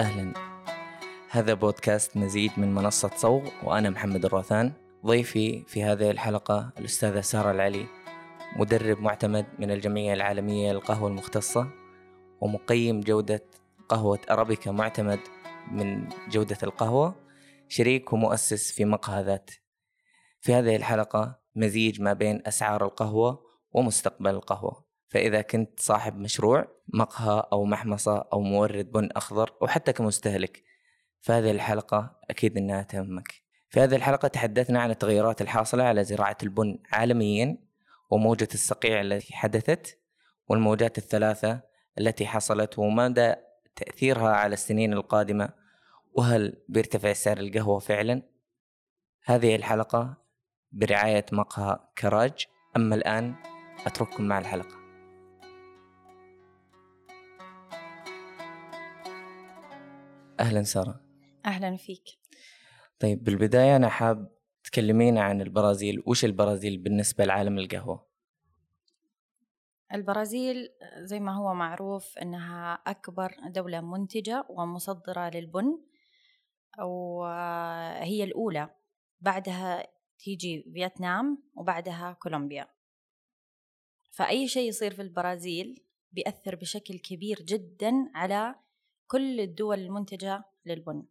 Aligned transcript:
أهلا. 0.00 0.32
هذا 1.30 1.54
بودكاست 1.54 2.16
مزيد 2.16 2.50
من 2.56 2.74
منصة 2.74 3.10
صوغ 3.16 3.48
وأنا 3.64 3.90
محمد 3.90 4.24
الراثان 4.24 4.72
ضيفي 5.06 5.64
في 5.66 5.82
هذه 5.82 6.10
الحلقة 6.10 6.72
الأستاذة 6.78 7.20
سارة 7.20 7.50
العلي 7.50 7.86
مدرب 8.56 9.00
معتمد 9.00 9.46
من 9.58 9.70
الجمعية 9.70 10.14
العالمية 10.14 10.72
للقهوة 10.72 11.08
المختصة 11.08 11.70
ومقيم 12.40 13.00
جودة 13.00 13.44
قهوة 13.88 14.18
أرابيكا 14.30 14.70
معتمد 14.70 15.20
من 15.72 16.08
جودة 16.30 16.58
القهوة 16.62 17.14
شريك 17.68 18.12
ومؤسس 18.12 18.72
في 18.72 18.84
مقهى 18.84 19.22
ذات 19.22 19.50
في 20.40 20.54
هذه 20.54 20.76
الحلقة 20.76 21.40
مزيج 21.56 22.00
ما 22.00 22.12
بين 22.12 22.42
أسعار 22.46 22.84
القهوة 22.84 23.42
ومستقبل 23.72 24.30
القهوة. 24.30 24.89
فإذا 25.10 25.42
كنت 25.42 25.80
صاحب 25.80 26.18
مشروع 26.18 26.68
مقهى 26.88 27.48
أو 27.52 27.64
محمصة 27.64 28.28
أو 28.32 28.40
مورد 28.40 28.92
بن 28.92 29.08
أخضر 29.16 29.52
أو 29.62 29.66
حتى 29.66 29.92
كمستهلك 29.92 30.62
فهذه 31.20 31.50
الحلقة 31.50 32.20
أكيد 32.30 32.56
أنها 32.56 32.82
تهمك. 32.82 33.34
في 33.68 33.80
هذه 33.80 33.96
الحلقة 33.96 34.28
تحدثنا 34.28 34.80
عن 34.80 34.90
التغيرات 34.90 35.42
الحاصلة 35.42 35.84
على 35.84 36.04
زراعة 36.04 36.36
البن 36.42 36.78
عالميا 36.92 37.58
وموجة 38.10 38.48
الصقيع 38.54 39.00
التي 39.00 39.34
حدثت 39.34 39.98
والموجات 40.48 40.98
الثلاثة 40.98 41.60
التي 41.98 42.26
حصلت 42.26 42.78
ومدى 42.78 43.34
تأثيرها 43.76 44.30
على 44.30 44.54
السنين 44.54 44.92
القادمة 44.92 45.48
وهل 46.12 46.62
بيرتفع 46.68 47.12
سعر 47.12 47.38
القهوة 47.38 47.78
فعلا؟ 47.78 48.22
هذه 49.24 49.56
الحلقة 49.56 50.16
برعاية 50.72 51.26
مقهى 51.32 51.78
كراج. 51.98 52.46
أما 52.76 52.94
الآن 52.94 53.34
أترككم 53.86 54.24
مع 54.24 54.38
الحلقة. 54.38 54.79
أهلا 60.40 60.62
سارة. 60.62 61.00
أهلا 61.46 61.76
فيك. 61.76 62.04
طيب 62.98 63.24
بالبداية 63.24 63.76
أنا 63.76 63.88
حاب 63.88 64.32
تكلمينا 64.64 65.22
عن 65.22 65.40
البرازيل. 65.40 66.02
وش 66.06 66.24
البرازيل 66.24 66.78
بالنسبة 66.78 67.24
لعالم 67.24 67.58
القهوة؟ 67.58 68.06
البرازيل 69.94 70.68
زي 70.98 71.20
ما 71.20 71.36
هو 71.36 71.54
معروف 71.54 72.18
أنها 72.18 72.72
أكبر 72.72 73.36
دولة 73.46 73.80
منتجة 73.80 74.46
ومصدرة 74.48 75.30
للبن 75.30 75.78
وهي 76.78 78.24
الأولى. 78.24 78.70
بعدها 79.20 79.86
تيجي 80.18 80.62
فيتنام 80.74 81.42
وبعدها 81.54 82.12
كولومبيا. 82.12 82.68
فأي 84.10 84.48
شيء 84.48 84.68
يصير 84.68 84.94
في 84.94 85.02
البرازيل 85.02 85.84
بيأثر 86.12 86.56
بشكل 86.56 86.98
كبير 86.98 87.42
جدا 87.42 87.92
على 88.14 88.54
كل 89.10 89.40
الدول 89.40 89.78
المنتجة 89.78 90.44
للبن. 90.66 91.02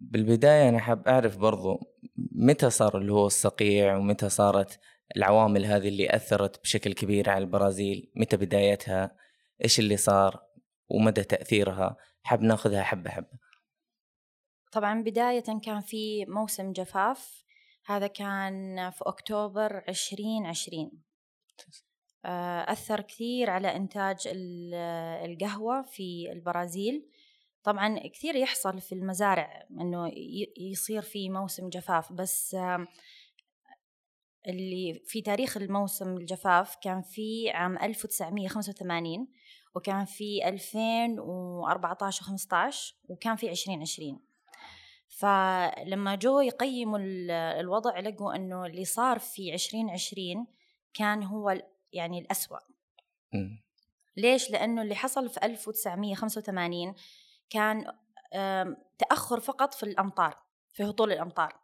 بالبداية 0.00 0.68
أنا 0.68 0.78
حاب 0.78 1.08
أعرف 1.08 1.36
برضو 1.36 1.80
متى 2.32 2.70
صار 2.70 2.98
اللي 2.98 3.12
هو 3.12 3.26
الصقيع 3.26 3.96
ومتى 3.96 4.28
صارت 4.28 4.80
العوامل 5.16 5.64
هذه 5.64 5.88
اللي 5.88 6.16
أثرت 6.16 6.62
بشكل 6.62 6.92
كبير 6.92 7.30
على 7.30 7.44
البرازيل؟ 7.44 8.12
متى 8.16 8.36
بدايتها؟ 8.36 9.16
إيش 9.64 9.78
اللي 9.78 9.96
صار؟ 9.96 10.42
ومدى 10.88 11.24
تأثيرها؟ 11.24 11.96
حاب 12.22 12.42
ناخذها 12.42 12.82
حبة 12.82 13.10
حبة. 13.10 13.38
طبعا 14.72 15.02
بداية 15.02 15.60
كان 15.64 15.80
في 15.80 16.24
موسم 16.24 16.72
جفاف 16.72 17.44
هذا 17.86 18.06
كان 18.06 18.90
في 18.90 19.04
أكتوبر 19.06 19.84
عشرين 19.88 20.46
عشرين. 20.46 21.02
آه، 22.24 22.72
أثر 22.72 23.00
كثير 23.00 23.50
على 23.50 23.76
إنتاج 23.76 24.18
القهوة 25.24 25.82
في 25.82 26.32
البرازيل. 26.32 27.11
طبعا 27.64 28.08
كثير 28.08 28.36
يحصل 28.36 28.80
في 28.80 28.94
المزارع 28.94 29.66
إنه 29.70 30.12
يصير 30.56 31.02
في 31.02 31.30
موسم 31.30 31.68
جفاف 31.68 32.12
بس 32.12 32.56
اللي 34.48 35.02
في 35.06 35.22
تاريخ 35.22 35.56
الموسم 35.56 36.16
الجفاف 36.16 36.76
كان 36.82 37.02
في 37.02 37.50
عام 37.50 37.78
1985 37.78 39.28
وكان 39.74 40.04
في 40.04 40.48
2014 40.48 42.24
و15 42.24 42.76
وكان 43.08 43.36
في 43.36 43.50
2020 43.50 44.20
فلما 45.08 46.14
جو 46.14 46.40
يقيموا 46.40 46.98
الوضع 47.60 48.00
لقوا 48.00 48.36
إنه 48.36 48.66
اللي 48.66 48.84
صار 48.84 49.18
في 49.18 49.54
2020 49.54 50.46
كان 50.94 51.22
هو 51.22 51.62
يعني 51.92 52.18
الأسوأ. 52.18 52.58
ليش؟ 54.16 54.50
لأنه 54.50 54.82
اللي 54.82 54.94
حصل 54.94 55.28
في 55.28 55.40
1985 55.42 56.94
كان 57.52 57.98
تأخر 58.98 59.40
فقط 59.40 59.74
في 59.74 59.82
الأمطار 59.82 60.42
في 60.72 60.84
هطول 60.84 61.12
الأمطار. 61.12 61.60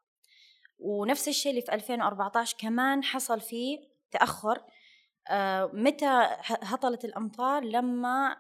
ونفس 0.79 1.29
الشيء 1.29 1.51
اللي 1.51 1.63
في 1.63 1.75
2014 1.75 2.57
كمان 2.59 3.05
حصل 3.05 3.41
فيه 3.41 3.79
تأخر. 4.11 4.65
متى 5.73 6.37
هطلت 6.45 7.05
الأمطار؟ 7.05 7.65
لما 7.65 8.37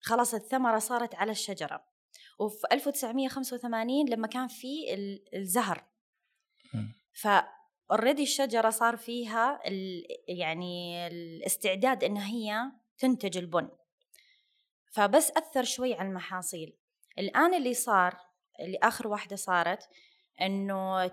خلاص 0.00 0.34
الثمرة 0.34 0.78
صارت 0.78 1.14
على 1.14 1.32
الشجرة. 1.32 1.84
وفي 2.38 2.66
1985 2.72 4.08
لما 4.08 4.26
كان 4.26 4.48
في 4.48 4.94
الزهر. 5.34 5.84
ف 7.12 7.28
اوريدي 7.90 8.22
الشجرة 8.22 8.70
صار 8.70 8.96
فيها 8.96 9.60
يعني 10.28 11.06
الاستعداد 11.06 12.04
انها 12.04 12.26
هي 12.28 12.72
تنتج 12.98 13.38
البن. 13.38 13.68
فبس 14.92 15.30
أثر 15.30 15.64
شوي 15.64 15.94
على 15.94 16.08
المحاصيل. 16.08 16.76
الآن 17.18 17.54
اللي 17.54 17.74
صار 17.74 18.16
اللي 18.60 18.78
آخر 18.82 19.08
واحدة 19.08 19.36
صارت 19.36 19.88
إنه 20.40 21.06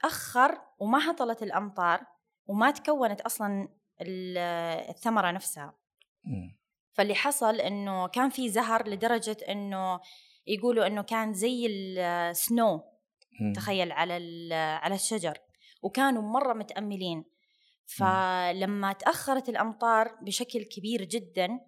تأخر 0.00 0.60
وما 0.78 1.10
هطلت 1.10 1.42
الأمطار 1.42 2.06
وما 2.46 2.70
تكونت 2.70 3.20
أصلا 3.20 3.68
الثمرة 4.88 5.30
نفسها. 5.30 5.74
فاللي 6.92 7.14
حصل 7.14 7.54
إنه 7.60 8.08
كان 8.08 8.30
في 8.30 8.48
زهر 8.48 8.88
لدرجة 8.88 9.36
إنه 9.48 10.00
يقولوا 10.46 10.86
إنه 10.86 11.02
كان 11.02 11.34
زي 11.34 11.66
السنو 11.66 12.82
تخيل 13.54 13.92
على 13.92 14.14
على 14.54 14.94
الشجر. 14.94 15.38
وكانوا 15.82 16.22
مرة 16.22 16.52
متأملين. 16.52 17.24
فلما 17.86 18.92
تأخرت 18.92 19.48
الأمطار 19.48 20.18
بشكل 20.22 20.62
كبير 20.64 21.04
جدا 21.04 21.60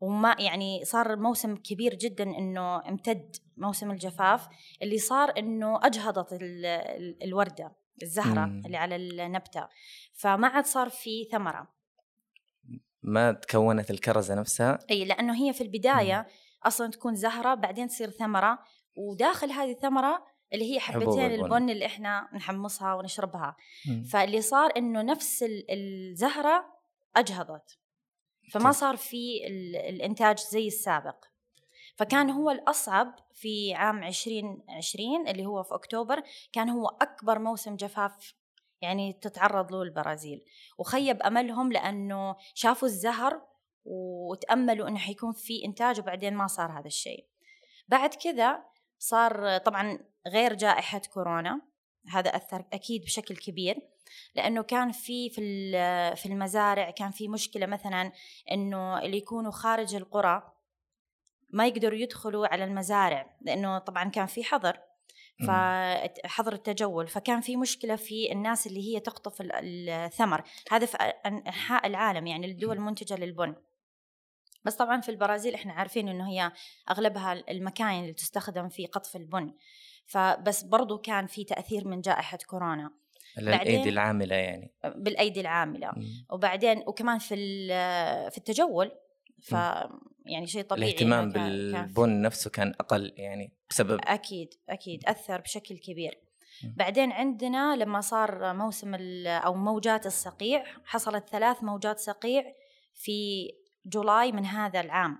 وما 0.00 0.36
يعني 0.38 0.84
صار 0.84 1.16
موسم 1.16 1.56
كبير 1.56 1.94
جدا 1.94 2.24
إنه 2.24 2.88
امتد 2.88 3.36
موسم 3.56 3.90
الجفاف 3.90 4.48
اللي 4.82 4.98
صار 4.98 5.32
إنه 5.38 5.86
أجهضت 5.86 6.38
الوردة 7.22 7.72
الزهرة 8.02 8.44
مم. 8.46 8.62
اللي 8.66 8.76
على 8.76 8.96
النبتة 8.96 9.68
فما 10.12 10.48
عاد 10.48 10.64
صار 10.64 10.88
في 10.88 11.24
ثمرة 11.32 11.68
ما 13.02 13.32
تكونت 13.32 13.90
الكرزة 13.90 14.34
نفسها 14.34 14.78
إي 14.90 15.04
لأنه 15.04 15.34
هي 15.44 15.52
في 15.52 15.60
البداية 15.60 16.16
مم. 16.16 16.24
أصلا 16.64 16.90
تكون 16.90 17.14
زهرة 17.14 17.54
بعدين 17.54 17.88
تصير 17.88 18.10
ثمرة 18.10 18.58
وداخل 18.96 19.50
هذه 19.50 19.72
الثمرة 19.72 20.24
اللي 20.52 20.74
هي 20.74 20.80
حبتين 20.80 21.26
البن 21.26 21.70
اللي 21.70 21.86
إحنا 21.86 22.28
نحمصها 22.34 22.94
ونشربها 22.94 23.56
مم. 23.88 24.04
فاللي 24.04 24.40
صار 24.40 24.70
إنه 24.76 25.02
نفس 25.02 25.44
الزهرة 25.70 26.64
أجهضت 27.16 27.78
فما 28.50 28.72
صار 28.72 28.96
في 28.96 29.46
الإنتاج 29.88 30.38
زي 30.38 30.66
السابق. 30.66 31.24
فكان 31.96 32.30
هو 32.30 32.50
الأصعب 32.50 33.14
في 33.34 33.74
عام 33.74 34.02
2020 34.02 35.28
اللي 35.28 35.46
هو 35.46 35.62
في 35.62 35.74
أكتوبر 35.74 36.22
كان 36.52 36.68
هو 36.68 36.86
أكبر 36.86 37.38
موسم 37.38 37.76
جفاف 37.76 38.34
يعني 38.80 39.12
تتعرض 39.12 39.72
له 39.72 39.82
البرازيل. 39.82 40.44
وخيب 40.78 41.22
أملهم 41.22 41.72
لأنه 41.72 42.36
شافوا 42.54 42.88
الزهر 42.88 43.42
وتأملوا 43.84 44.88
أنه 44.88 44.98
حيكون 44.98 45.32
في 45.32 45.64
إنتاج 45.64 46.00
وبعدين 46.00 46.34
ما 46.34 46.46
صار 46.46 46.78
هذا 46.78 46.86
الشيء. 46.86 47.26
بعد 47.88 48.14
كذا 48.14 48.64
صار 48.98 49.58
طبعا 49.58 49.98
غير 50.26 50.54
جائحة 50.54 51.02
كورونا 51.14 51.60
هذا 52.08 52.36
أثر 52.36 52.64
أكيد 52.72 53.04
بشكل 53.04 53.36
كبير. 53.36 53.76
لأنه 54.34 54.62
كان 54.62 54.92
في 54.92 55.30
في 55.30 55.70
في 56.16 56.26
المزارع 56.26 56.90
كان 56.90 57.10
في 57.10 57.28
مشكلة 57.28 57.66
مثلا 57.66 58.12
إنه 58.50 58.98
اللي 58.98 59.16
يكونوا 59.16 59.50
خارج 59.50 59.94
القرى 59.94 60.52
ما 61.50 61.66
يقدروا 61.66 61.98
يدخلوا 61.98 62.46
على 62.46 62.64
المزارع 62.64 63.36
لأنه 63.40 63.78
طبعا 63.78 64.04
كان 64.04 64.26
في 64.26 64.44
حظر 64.44 64.80
فحظر 65.46 66.52
التجول 66.52 67.08
فكان 67.08 67.40
في 67.40 67.56
مشكلة 67.56 67.96
في 67.96 68.32
الناس 68.32 68.66
اللي 68.66 68.94
هي 68.94 69.00
تقطف 69.00 69.36
الثمر. 69.40 70.42
هذا 70.70 70.86
في 70.86 70.96
أنحاء 70.96 71.86
العالم 71.86 72.26
يعني 72.26 72.46
الدول 72.46 72.76
المنتجة 72.76 73.14
للبن. 73.14 73.54
بس 74.64 74.74
طبعا 74.74 75.00
في 75.00 75.08
البرازيل 75.08 75.54
إحنا 75.54 75.72
عارفين 75.72 76.08
إنه 76.08 76.28
هي 76.28 76.52
أغلبها 76.90 77.32
المكاين 77.32 78.02
اللي 78.02 78.12
تستخدم 78.12 78.68
في 78.68 78.86
قطف 78.86 79.16
البن. 79.16 79.54
فبس 80.06 80.62
برضو 80.62 80.98
كان 80.98 81.26
في 81.26 81.44
تأثير 81.44 81.88
من 81.88 82.00
جائحة 82.00 82.38
كورونا. 82.46 82.90
الايدي 83.38 83.88
العاملة 83.88 84.36
يعني. 84.36 84.72
بالأيدي 84.84 85.40
العاملة. 85.40 85.92
مم. 85.96 86.26
وبعدين 86.30 86.82
وكمان 86.86 87.18
في 87.18 87.36
في 88.30 88.38
التجول 88.38 88.90
ف 89.42 89.52
يعني 90.26 90.46
شيء 90.46 90.62
طبيعي 90.62 90.90
الاهتمام 90.90 91.28
بالبن 91.28 92.22
نفسه 92.22 92.50
كان 92.50 92.74
أقل 92.80 93.12
يعني 93.16 93.52
بسبب 93.70 94.00
أكيد 94.04 94.54
أكيد 94.68 95.04
أثر 95.06 95.40
بشكل 95.40 95.78
كبير. 95.78 96.18
مم. 96.64 96.74
بعدين 96.76 97.12
عندنا 97.12 97.76
لما 97.76 98.00
صار 98.00 98.54
موسم 98.54 98.94
أو 99.26 99.54
موجات 99.54 100.06
الصقيع 100.06 100.64
حصلت 100.84 101.28
ثلاث 101.28 101.62
موجات 101.62 101.98
صقيع 101.98 102.44
في 102.94 103.50
جولاي 103.86 104.32
من 104.32 104.44
هذا 104.44 104.80
العام 104.80 105.18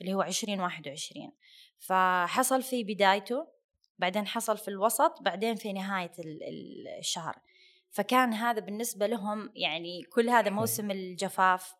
اللي 0.00 0.14
هو 0.14 0.22
2021 0.22 1.32
فحصل 1.78 2.62
في 2.62 2.84
بدايته 2.84 3.46
بعدين 4.02 4.26
حصل 4.26 4.58
في 4.58 4.68
الوسط 4.68 5.22
بعدين 5.22 5.54
في 5.54 5.72
نهاية 5.72 6.12
ال- 6.18 6.42
ال- 6.42 6.98
الشهر. 6.98 7.36
فكان 7.90 8.32
هذا 8.32 8.60
بالنسبة 8.60 9.06
لهم 9.06 9.52
يعني 9.54 10.02
كل 10.02 10.28
هذا 10.30 10.50
موسم 10.50 10.90
الجفاف 10.90 11.74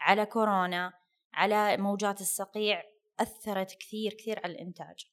على 0.00 0.26
كورونا 0.26 0.92
على 1.34 1.76
موجات 1.76 2.20
الصقيع 2.20 2.82
أثرت 3.20 3.74
كثير 3.80 4.12
كثير 4.12 4.40
على 4.44 4.52
الإنتاج. 4.52 5.06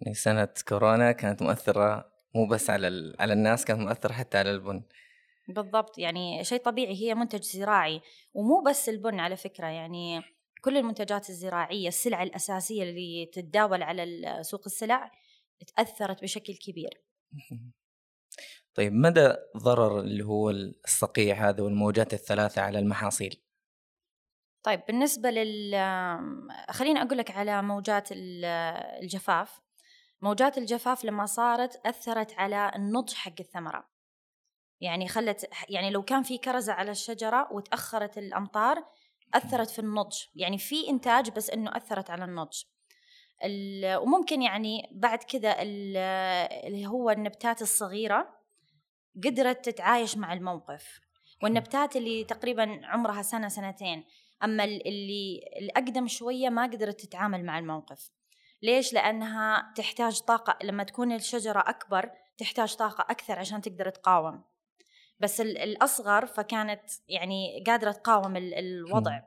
يعني 0.00 0.14
سنة 0.14 0.48
كورونا 0.68 1.12
كانت 1.12 1.42
مؤثرة 1.42 2.12
مو 2.34 2.46
بس 2.46 2.70
على. 2.70 3.16
على 3.20 3.32
الناس 3.32 3.64
كانت 3.64 3.80
مؤثرة 3.80 4.12
حتى 4.12 4.38
على 4.38 4.50
البن. 4.50 4.82
بالضبط 5.48 5.98
يعني 5.98 6.44
شيء 6.44 6.60
طبيعي 6.60 6.94
هي 6.94 7.14
منتج 7.14 7.42
زراعي. 7.42 8.00
ومو 8.34 8.62
بس 8.62 8.88
البن 8.88 9.20
على 9.20 9.36
فكرة 9.36 9.66
يعني 9.66 10.22
كل 10.64 10.76
المنتجات 10.76 11.30
الزراعية 11.30 11.88
السلع 11.88 12.22
الأساسية 12.22 12.82
اللي 12.82 13.30
تتداول 13.32 13.82
على 13.82 14.38
سوق 14.42 14.62
السلع 14.66 15.10
تأثرت 15.64 16.22
بشكل 16.22 16.54
كبير. 16.54 17.02
طيب 18.74 18.92
مدى 18.92 19.34
ضرر 19.56 20.00
اللي 20.00 20.24
هو 20.24 20.50
الصقيع 20.50 21.48
هذا 21.48 21.62
والموجات 21.62 22.14
الثلاثة 22.14 22.62
على 22.62 22.78
المحاصيل؟ 22.78 23.42
طيب 24.62 24.82
بالنسبة 24.88 25.30
لل 25.30 25.74
خليني 26.70 27.02
أقول 27.02 27.18
لك 27.18 27.30
على 27.30 27.62
موجات 27.62 28.12
ال- 28.12 28.44
الجفاف. 29.02 29.60
موجات 30.20 30.58
الجفاف 30.58 31.04
لما 31.04 31.26
صارت 31.26 31.86
أثرت 31.86 32.32
على 32.32 32.72
النضج 32.76 33.14
حق 33.14 33.34
الثمرة. 33.40 33.90
يعني 34.80 35.08
خلت 35.08 35.50
يعني 35.68 35.90
لو 35.90 36.02
كان 36.02 36.22
في 36.22 36.38
كرزة 36.38 36.72
على 36.72 36.90
الشجرة 36.90 37.52
وتأخرت 37.52 38.18
الأمطار 38.18 38.84
أثرت 39.34 39.70
في 39.70 39.78
النضج. 39.78 40.16
يعني 40.34 40.58
في 40.58 40.88
إنتاج 40.88 41.30
بس 41.30 41.50
إنه 41.50 41.76
أثرت 41.76 42.10
على 42.10 42.24
النضج. 42.24 42.62
ال- 42.62 42.71
وممكن 44.02 44.42
يعني 44.42 44.88
بعد 44.92 45.18
كذا 45.18 45.62
ال- 45.62 45.96
اللي 46.66 46.86
هو 46.86 47.10
النبتات 47.10 47.62
الصغيرة 47.62 48.28
قدرت 49.24 49.64
تتعايش 49.68 50.16
مع 50.16 50.32
الموقف. 50.32 51.00
والنبتات 51.42 51.96
اللي 51.96 52.24
تقريبا 52.24 52.80
عمرها 52.84 53.22
سنة 53.22 53.48
سنتين. 53.48 54.04
أما 54.44 54.64
ال- 54.64 54.88
اللي 54.88 55.40
الأقدم 55.60 56.08
شوية 56.08 56.48
ما 56.48 56.62
قدرت 56.62 57.00
تتعامل 57.00 57.44
مع 57.44 57.58
الموقف. 57.58 58.10
ليش؟ 58.62 58.92
لأنها 58.92 59.72
تحتاج 59.76 60.20
طاقة. 60.20 60.58
لما 60.66 60.84
تكون 60.84 61.12
الشجرة 61.12 61.64
أكبر 61.66 62.10
تحتاج 62.38 62.74
طاقة 62.74 63.02
أكثر 63.10 63.38
عشان 63.38 63.60
تقدر 63.60 63.88
تقاوم. 63.90 64.44
بس 65.20 65.40
ال- 65.40 65.58
الأصغر 65.58 66.26
فكانت 66.26 66.82
يعني 67.08 67.64
قادرة 67.66 67.92
تقاوم 67.92 68.36
ال- 68.36 68.54
الوضع. 68.54 69.20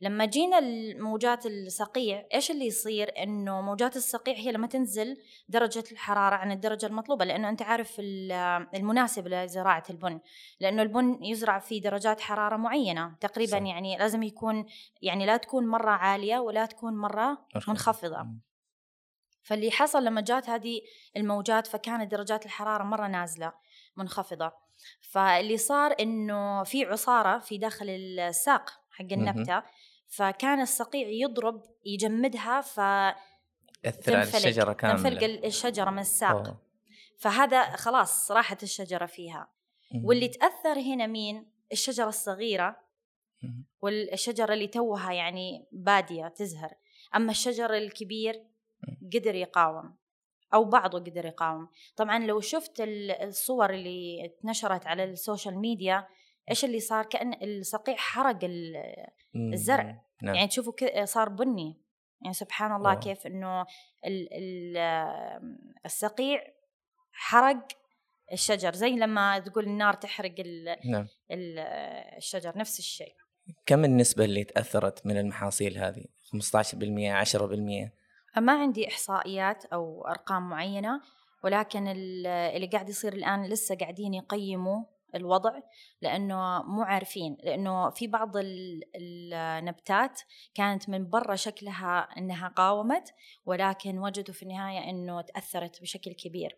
لما 0.00 0.24
جينا 0.24 0.58
الموجات 0.58 1.46
الصقيع 1.46 2.26
إيش 2.34 2.50
اللي 2.50 2.66
يصير؟ 2.66 3.22
إنه 3.22 3.60
موجات 3.60 3.96
الصقيع 3.96 4.34
هي 4.34 4.52
لما 4.52 4.66
تنزل 4.66 5.16
درجة 5.48 5.84
الحرارة 5.92 6.34
عن 6.34 6.52
الدرجة 6.52 6.86
المطلوبة 6.86 7.24
لأنه 7.24 7.48
أنت 7.48 7.62
عارف 7.62 7.96
ال- 7.98 8.32
المناسب 8.74 9.28
لزراعة 9.28 9.82
البن 9.90 10.20
لأنه 10.60 10.82
البن 10.82 11.24
يزرع 11.24 11.58
في 11.58 11.80
درجات 11.80 12.20
حرارة 12.20 12.56
معينة 12.56 13.16
تقريبا 13.20 13.50
صح. 13.58 13.62
يعني 13.66 13.96
لازم 13.98 14.22
يكون 14.22 14.66
يعني 15.02 15.26
لا 15.26 15.36
تكون 15.36 15.66
مرة 15.66 15.90
عالية 15.90 16.38
ولا 16.38 16.66
تكون 16.66 16.96
مرة 16.96 17.46
منخفضة. 17.68 18.26
فاللي 19.42 19.70
حصل 19.70 20.04
لما 20.04 20.20
جات 20.20 20.48
هذه 20.50 20.80
الموجات 21.16 21.66
فكانت 21.66 22.10
درجات 22.10 22.46
الحرارة 22.46 22.84
مرة 22.84 23.06
نازلة 23.06 23.52
منخفضة. 23.96 24.52
فاللي 25.00 25.56
صار 25.56 25.94
إنه 26.00 26.62
في 26.62 26.84
عصارة 26.84 27.38
في 27.38 27.58
داخل 27.58 27.88
الساق 27.90 28.70
حق 28.90 29.04
النبتة 29.12 29.62
فكان 30.16 30.60
الصقيع 30.60 31.08
يضرب 31.08 31.62
يجمدها 31.84 32.56
يأثر 32.56 32.82
على 32.82 33.92
فتنفلق 33.92 34.36
الشجرة 34.36 34.72
كاملة. 34.72 34.96
تنفلق 34.96 35.44
الشجرة 35.44 35.90
من 35.90 35.98
الساق. 35.98 36.30
أوه. 36.30 36.60
فهذا 37.18 37.76
خلاص 37.76 38.30
راحت 38.30 38.62
الشجرة 38.62 39.06
فيها. 39.06 39.48
مم. 39.92 40.04
واللي 40.04 40.28
تأثر 40.28 40.80
هنا 40.80 41.06
مين؟ 41.06 41.46
الشجرة 41.72 42.08
الصغيرة. 42.08 42.76
مم. 43.42 43.64
والشجرة 43.82 44.54
اللي 44.54 44.66
توها 44.66 45.12
يعني 45.12 45.66
بادية 45.72 46.28
تزهر. 46.28 46.74
أما 47.16 47.30
الشجر 47.30 47.74
الكبير 47.74 48.44
قدر 49.14 49.34
يقاوم 49.34 49.96
أو 50.54 50.64
بعضه 50.64 50.98
قدر 50.98 51.26
يقاوم. 51.26 51.68
طبعا 51.96 52.18
لو 52.18 52.40
شفت 52.40 52.80
ال- 52.80 53.10
الصور 53.10 53.70
اللي 53.70 54.24
اتنشرت 54.24 54.86
على 54.86 55.04
ال 55.04 55.12
social 55.12 55.58
media 55.58 56.06
إيش 56.50 56.64
اللي 56.64 56.80
صار 56.80 57.04
كأن 57.06 57.34
الصقيع 57.42 57.96
حرق. 57.96 58.38
الزرع. 59.36 60.02
نعم. 60.22 60.34
يعني 60.34 60.48
تشوفوا 60.48 61.04
صار 61.04 61.28
بني 61.28 61.80
يعني 62.22 62.34
سبحان 62.34 62.72
الله 62.76 62.92
أوه. 62.92 63.00
كيف 63.00 63.26
ال- 63.26 64.78
الصقيع 65.86 66.42
حرق 67.12 67.68
الشجر 68.32 68.74
زي 68.74 68.90
لما 68.90 69.38
تقول 69.38 69.64
النار 69.64 69.94
تحرق 69.94 70.34
نعم 70.84 71.08
ال- 71.30 71.58
الشجر 72.16 72.58
نفس 72.58 72.78
الشيء 72.78 73.14
كم 73.66 73.84
النسبة 73.84 74.24
اللي 74.24 74.44
تأثرت 74.44 75.06
من 75.06 75.16
المحاصيل 75.16 75.78
هذه؟ 75.78 76.04
15% 76.32 77.24
10% 77.24 77.92
ما 78.40 78.52
عندي 78.60 78.88
إحصائيات 78.88 79.64
أو 79.64 80.06
أرقام 80.06 80.48
معينة 80.50 81.00
ولكن 81.44 81.88
ال- 81.88 82.26
اللي 82.26 82.66
قاعد 82.66 82.88
يصير 82.88 83.12
الآن 83.12 83.46
لسه 83.46 83.74
قاعدين 83.76 84.14
يقيموا 84.14 84.84
الوضع 85.14 85.60
لأنه 86.02 86.62
مو 86.62 86.82
عارفين 86.82 87.36
لأنه 87.44 87.90
في 87.90 88.06
بعض 88.06 88.36
ال- 88.36 88.82
النبتات 89.34 90.20
كانت 90.54 90.88
من 90.88 91.10
برا 91.10 91.34
شكلها 91.36 92.08
أنها 92.18 92.48
قاومت 92.48 93.14
ولكن 93.46 93.98
وجدوا 93.98 94.34
في 94.34 94.42
النهاية 94.42 94.90
أنه 94.90 95.20
تأثرت 95.20 95.80
بشكل 95.82 96.12
كبير. 96.12 96.56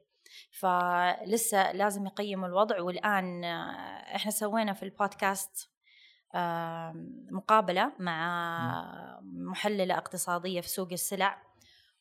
فلسه 0.50 1.72
لازم 1.72 2.06
يقيموا 2.06 2.48
الوضع 2.48 2.80
والآن 2.82 3.44
آه، 3.44 4.16
إحنا 4.16 4.30
سوينا 4.30 4.72
في 4.72 4.82
البودكاست 4.82 5.70
آم، 6.34 7.26
مقابلة 7.30 7.92
مع 7.98 9.20
محللة 9.22 9.96
اقتصادية 9.98 10.60
في 10.60 10.68
سوق 10.68 10.88
السلع 10.92 11.42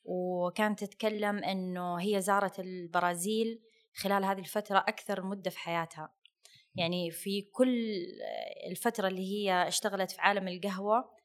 وكانت 0.05 0.83
تتكلم 0.83 1.43
إنه 1.43 1.95
هي 2.01 2.21
زارت 2.21 2.59
البرازيل 2.59 3.61
خلال 3.95 4.25
هذه 4.25 4.39
الفترة 4.39 4.77
أكثر 4.77 5.21
مدة 5.25 5.49
في 5.49 5.59
حياتها. 5.59 6.09
يعني 6.75 7.11
في 7.11 7.41
كل 7.41 8.05
الفترة 8.69 9.07
اللي 9.07 9.33
هي 9.33 9.67
اشتغلت 9.67 10.11
في 10.11 10.21
عالم 10.21 10.47
القهوة 10.47 11.15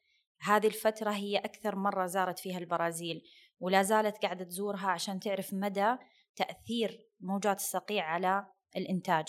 هذه 0.40 0.66
الفترة 0.66 1.10
هي 1.10 1.38
أكثر 1.38 1.76
مرة 1.76 2.06
زارت 2.06 2.38
فيها 2.38 2.58
البرازيل 2.58 3.22
ولا 3.60 3.82
زالت 3.82 4.16
قاعدة 4.22 4.44
تزورها 4.44 4.90
عشان 4.90 5.20
تعرف 5.20 5.54
مدى 5.54 5.96
تأثير 6.36 7.06
موجات 7.20 7.56
الصقيع 7.56 8.04
على 8.04 8.46
الإنتاج 8.76 9.24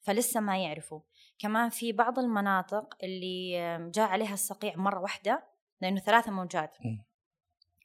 فلسه 0.00 0.40
ما 0.40 0.58
يعرفوا 0.58 1.00
كمان 1.38 1.68
في 1.68 1.92
بعض 1.92 2.18
المناطق 2.18 2.94
اللي 3.02 3.52
جاء 3.94 4.08
عليها 4.08 4.34
الصقيع 4.34 4.76
مرة 4.76 5.00
واحدة 5.00 5.44
لأنه 5.80 6.00
ثلاثة 6.00 6.32
موجات. 6.32 6.76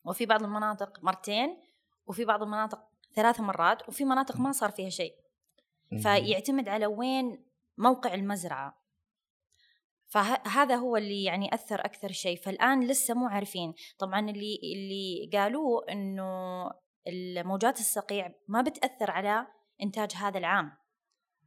وفي 0.05 0.25
بعض 0.25 0.43
المناطق 0.43 1.03
مرتين 1.03 1.57
وفي 2.05 2.25
بعض 2.25 2.43
المناطق 2.43 2.79
ثلاث 3.15 3.39
مرات 3.39 3.89
وفي 3.89 4.05
مناطق 4.05 4.37
ما 4.37 4.51
صار 4.51 4.71
فيها 4.71 4.89
شيء. 4.89 5.15
فيعتمد 6.01 6.69
على 6.69 6.85
وين 6.85 7.45
موقع 7.79 8.13
المزرعة. 8.13 8.79
فهذا 10.07 10.75
هو 10.75 10.97
اللي 10.97 11.23
يعني 11.23 11.53
أثر 11.53 11.85
أكثر 11.85 12.11
شيء. 12.11 12.37
فالآن 12.37 12.87
لسه 12.87 13.13
مو 13.13 13.27
عارفين. 13.27 13.73
طبعا 13.99 14.19
اللي 14.19 14.59
اللي 14.63 15.29
قالوه 15.33 15.85
إنه 15.91 16.71
الموجات 17.07 17.79
الصقيع 17.79 18.31
ما 18.47 18.61
بتأثر 18.61 19.11
على 19.11 19.47
إنتاج 19.83 20.11
هذا 20.15 20.37
العام. 20.37 20.71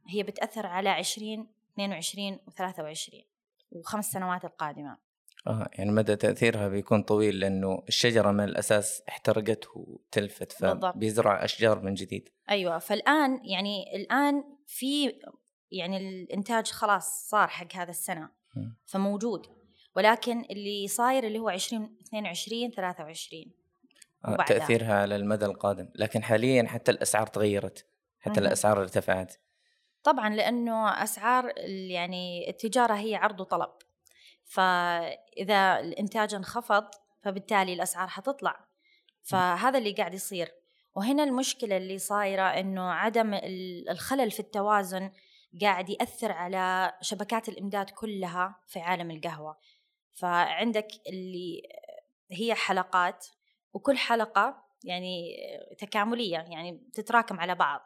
هي 0.07 0.23
بتأثر 0.23 0.65
على 0.65 0.89
20 0.89 1.47
22 1.73 2.37
و23 2.37 3.25
وخمس 3.71 4.11
سنوات 4.11 4.45
القادمة. 4.45 4.97
آه 5.47 5.69
يعني 5.73 5.91
مدى 5.91 6.15
تأثيرها 6.15 6.67
بيكون 6.67 7.03
طويل 7.03 7.39
لأنه 7.39 7.83
الشجرة 7.87 8.31
من 8.31 8.43
الأساس 8.43 9.03
احترقت 9.09 9.67
وتلفت. 9.75 10.51
فبيزرع 10.51 11.43
أشجار 11.43 11.81
من 11.81 11.93
جديد. 11.93 12.29
أيوه. 12.49 12.79
فالآن 12.79 13.39
يعني 13.45 13.95
الآن 13.95 14.43
في 14.65 15.19
يعني 15.73 15.97
الإنتاج 15.97 16.67
خلاص 16.67 17.29
صار 17.29 17.47
حق 17.47 17.75
هذا 17.75 17.89
السنة 17.89 18.29
مم. 18.55 18.75
فموجود. 18.85 19.47
ولكن 19.95 20.41
اللي 20.41 20.87
صاير 20.87 21.27
اللي 21.27 21.39
هو 21.39 21.49
20 21.49 21.97
22 22.07 22.71
23 22.71 23.51
آه 24.25 24.33
وبعدها. 24.33 24.59
تأثيرها 24.59 24.93
على 25.01 25.15
المدى 25.15 25.45
القادم. 25.45 25.89
لكن 25.95 26.23
حاليا 26.23 26.67
حتى 26.67 26.91
الأسعار 26.91 27.27
تغيرت 27.27 27.85
حتى 28.19 28.39
مهم. 28.39 28.47
الأسعار 28.47 28.81
ارتفعت. 28.81 29.35
طبعا 30.03 30.29
لأنه 30.29 31.03
أسعار 31.03 31.53
يعني 31.89 32.49
التجارة 32.49 32.93
هي 32.93 33.15
عرض 33.15 33.39
وطلب. 33.41 33.69
فإذا 34.45 35.79
الإنتاج 35.79 36.33
انخفض 36.33 36.85
فبالتالي 37.21 37.73
الأسعار 37.73 38.07
حتطلع. 38.07 38.65
فهذا 39.23 39.77
اللي 39.77 39.91
قاعد 39.91 40.13
يصير. 40.13 40.51
وهنا 40.95 41.23
المشكلة 41.23 41.77
اللي 41.77 41.97
صايرة 41.97 42.43
إنه 42.43 42.91
عدم 42.91 43.39
الخلل 43.89 44.31
في 44.31 44.39
التوازن 44.39 45.11
قاعد 45.61 45.89
يأثر 45.89 46.31
على 46.31 46.93
شبكات 47.01 47.49
الإمداد 47.49 47.89
كلها 47.89 48.59
في 48.67 48.79
عالم 48.79 49.11
القهوة 49.11 49.57
فعندك 50.13 50.87
اللي 51.09 51.61
هي 52.31 52.55
حلقات 52.55 53.27
وكل 53.73 53.97
حلقة 53.97 54.63
يعني 54.83 55.37
تكاملية 55.79 56.37
يعني 56.37 56.89
تتراكم 56.93 57.39
على 57.39 57.55
بعض 57.55 57.81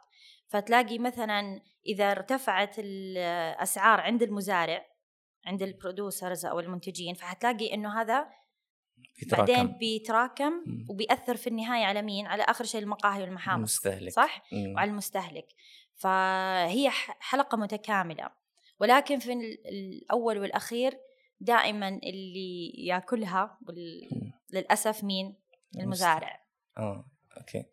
فتلاقي 0.46 0.98
مثلا 0.98 1.60
إذا 1.86 2.10
ارتفعت 2.10 2.78
الأسعار 2.78 4.00
عند 4.00 4.22
المزارع 4.22 4.86
عند 5.46 5.62
البرودوسرز 5.62 6.46
أو 6.46 6.60
المنتجين 6.60 7.14
فحتلاقي 7.14 7.74
إنه 7.74 8.00
هذا 8.00 8.28
بيتراكم. 9.20 9.46
بعدين 9.46 9.78
بيتراكم. 9.78 10.52
وبيأثر 10.90 11.36
في 11.36 11.46
النهاية 11.46 11.84
على 11.84 12.02
مين؟ 12.02 12.26
على 12.26 12.42
آخر 12.42 12.64
شيء 12.64 12.82
المقاهي 12.82 13.22
والمحامص 13.22 13.86
المستهلك 13.86 14.12
صح؟ 14.12 14.42
م. 14.52 14.74
وعلى 14.74 14.90
المستهلك 14.90 15.48
فهي 15.98 16.90
حلقة 17.20 17.56
متكاملة. 17.56 18.30
ولكن 18.80 19.18
في 19.18 19.32
الأول 19.68 20.38
والأخير 20.38 20.98
دائما 21.40 21.88
اللي 21.88 22.72
ياكلها 22.86 23.58
للأسف 24.50 25.04
مين؟ 25.04 25.36
المزارع. 25.76 26.44
آه 26.78 27.04
أوكي. 27.36 27.64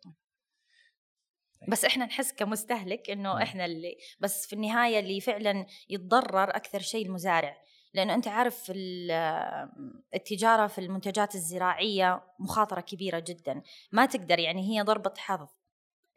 بس 1.68 1.84
إحنا 1.84 2.04
نحس 2.04 2.32
كمستهلك 2.32 3.10
إنه 3.10 3.42
إحنا 3.42 3.64
اللي 3.64 3.98
بس 4.20 4.46
في 4.46 4.52
النهاية 4.52 4.98
اللي 4.98 5.20
فعلا 5.20 5.66
يتضرر 5.88 6.56
أكثر 6.56 6.80
شيء 6.80 7.06
المزارع. 7.06 7.56
لأنه 7.94 8.14
أنت 8.14 8.28
عارف 8.28 8.72
التجارة 10.14 10.66
في 10.66 10.78
المنتجات 10.78 11.34
الزراعية 11.34 12.24
مخاطرة 12.38 12.80
كبيرة 12.80 13.18
جدا. 13.18 13.62
ما 13.92 14.06
تقدر 14.06 14.38
يعني 14.38 14.60
هي 14.70 14.82
ضربة 14.82 15.14
حظ. 15.16 15.48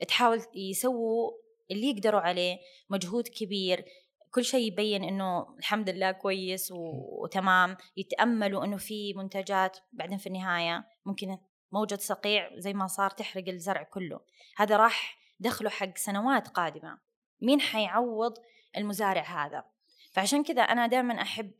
تحاول 0.07 0.41
يسووا 0.55 1.31
اللي 1.71 1.89
يقدروا 1.89 2.21
عليه 2.21 2.57
مجهود 2.89 3.27
كبير 3.27 3.85
كل 4.31 4.45
شيء 4.45 4.67
يبين 4.67 5.03
إنه 5.03 5.55
الحمد 5.59 5.89
لله 5.89 6.11
كويس 6.11 6.71
وتمام 6.71 7.77
يتأملوا 7.97 8.65
إنه 8.65 8.77
في 8.77 9.13
منتجات 9.13 9.77
بعدين 9.93 10.17
في 10.17 10.27
النهاية 10.27 10.87
ممكن 11.05 11.37
موجة 11.71 11.95
صقيع 11.95 12.49
زي 12.57 12.73
ما 12.73 12.87
صار 12.87 13.09
تحرق 13.09 13.49
الزرع 13.49 13.83
كله. 13.83 14.19
هذا 14.57 14.77
راح 14.77 15.19
دخله 15.39 15.69
حق 15.69 15.97
سنوات 15.97 16.47
قادمة. 16.47 16.97
مين 17.41 17.61
حيعوض 17.61 18.33
المزارع 18.77 19.21
هذا؟ 19.21 19.63
فعشان 20.11 20.43
كذا 20.43 20.61
أنا 20.61 20.87
دائما 20.87 21.21
أحب 21.21 21.51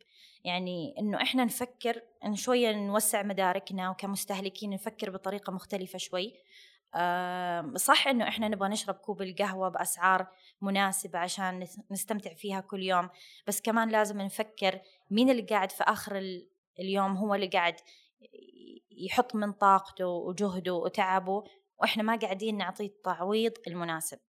يعني 0.44 0.96
إنه 1.00 1.22
إحنا 1.22 1.46
نفكر 1.46 2.02
إن 2.26 2.36
شوية 2.36 2.72
نوسع 2.72 3.24
مداركنا 3.24 3.90
وكمستهلكين 3.90 4.70
نفكر 4.70 5.10
بطريقة 5.10 5.54
مختلفة 5.54 5.98
شوي. 5.98 6.34
صح 7.76 8.08
إنه 8.08 8.28
إحنا 8.28 8.48
نبغى 8.48 8.70
نشرب 8.70 8.96
كوب 8.96 9.22
القهوة 9.22 9.70
بأسعار 9.70 10.28
مناسبة 10.62 11.20
عشان 11.20 11.68
نستمتع 11.92 12.34
فيها 12.34 12.62
كل 12.62 12.84
يوم 12.84 13.10
بس 13.48 13.62
كمان 13.62 13.90
لازم 13.90 14.22
نفكر 14.22 14.80
مين 15.12 15.30
اللي 15.30 15.42
قاعد 15.42 15.72
في 15.72 15.84
آخر 15.84 16.22
اليوم 16.80 17.18
هو 17.18 17.36
اللي 17.36 17.48
قاعد 17.48 17.76
يحط 18.92 19.36
من 19.36 19.52
طاقته 19.52 20.08
وجهده 20.08 20.74
وتعبه 20.74 21.44
وإحنا 21.78 22.04
ما 22.04 22.16
قاعدين 22.16 22.58
نعطيه 22.58 22.86
التعويض 22.86 23.54
المناسب. 23.68 24.20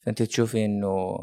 فأنت 0.00 0.22
تشوفي 0.22 0.64
إنه 0.64 1.16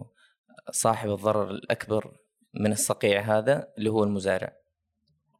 صاحب 0.72 1.10
الضرر 1.10 1.50
الأكبر 1.52 2.18
من 2.54 2.72
الصقيع 2.72 3.22
هذا 3.22 3.74
اللي 3.78 3.90
هو 3.90 4.04
المزارع. 4.04 4.56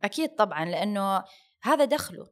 أكيد 0.04 0.36
طبعا 0.36 0.66
لأنه 0.66 1.24
هذا 1.62 1.86
دخله. 1.86 2.28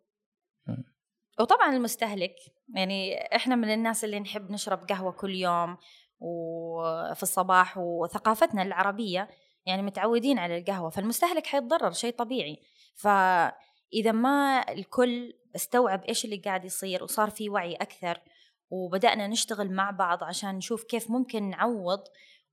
وطبعا 1.40 1.76
المستهلك 1.76 2.36
يعني 2.76 3.18
إحنا 3.36 3.56
من 3.56 3.74
الناس 3.74 4.04
اللي 4.04 4.20
نحب 4.20 4.52
نشرب 4.52 4.80
قهوة 4.90 5.12
كل 5.12 5.36
يوم 5.36 5.78
وفي 6.20 7.24
الصباح 7.24 7.78
وثقافتنا 7.78 8.62
العربية 8.62 9.30
يعني 9.66 9.82
متعودين 9.82 10.40
على 10.40 10.58
القهوة 10.58 10.90
فالمستهلك 10.90 11.48
حيتضرر 11.48 11.92
شيء 11.92 12.14
طبيعي. 12.14 12.60
فإذا 12.96 14.12
ما 14.12 14.66
الكل 14.70 15.34
استوعب 15.56 16.04
إيش 16.04 16.26
اللي 16.26 16.38
قاعد 16.38 16.66
يصير 16.66 17.04
وصار 17.04 17.30
في 17.30 17.50
وعي 17.50 17.76
أكثر 17.76 18.22
وبدأنا 18.70 19.28
نشتغل 19.28 19.72
مع 19.72 19.92
بعض 19.92 20.24
عشان 20.24 20.56
نشوف 20.56 20.84
كيف 20.84 21.12
ممكن 21.12 21.50
نعوض 21.50 22.04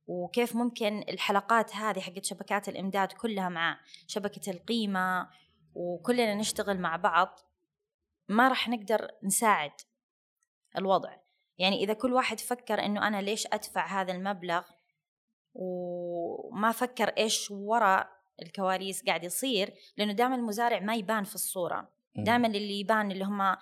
وكيف 0.06 0.56
ممكن 0.56 1.04
الحلقات 1.08 1.76
هذه 1.76 2.00
حقت 2.00 2.24
شبكات 2.24 2.68
الإمداد 2.68 3.12
كلها 3.12 3.48
مع 3.48 3.78
شبكة 4.06 4.50
القيمة 4.50 5.28
وكلنا 5.74 6.34
نشتغل 6.34 6.78
مع 6.78 6.96
بعض. 6.96 7.38
ما 8.30 8.48
راح 8.48 8.68
نقدر 8.68 9.10
نساعد 9.22 9.72
الوضع. 10.78 11.16
يعني 11.58 11.84
إذا 11.84 11.92
كل 11.92 12.12
واحد 12.12 12.40
فكر 12.40 12.84
إنه 12.84 13.06
أنا 13.06 13.22
ليش 13.22 13.46
أدفع 13.46 14.00
هذا 14.00 14.12
المبلغ 14.12 14.62
وما 15.54 16.72
فكر 16.72 17.08
إيش 17.08 17.50
وراء 17.50 18.10
الكواليس 18.42 19.04
قاعد 19.04 19.24
يصير 19.24 19.74
لأنه 19.96 20.12
دائما 20.12 20.34
المزارع 20.34 20.80
ما 20.80 20.94
يبان 20.94 21.24
في 21.24 21.34
الصورة. 21.34 21.88
دائما 22.16 22.46
اللي 22.46 22.80
يبان 22.80 23.10
اللي 23.10 23.24
هم 23.24 23.56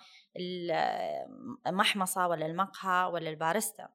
المحمصة 1.67 2.27
ولا 2.27 2.45
المقهى 2.45 3.11
ولا 3.11 3.29
البارستا 3.29 3.89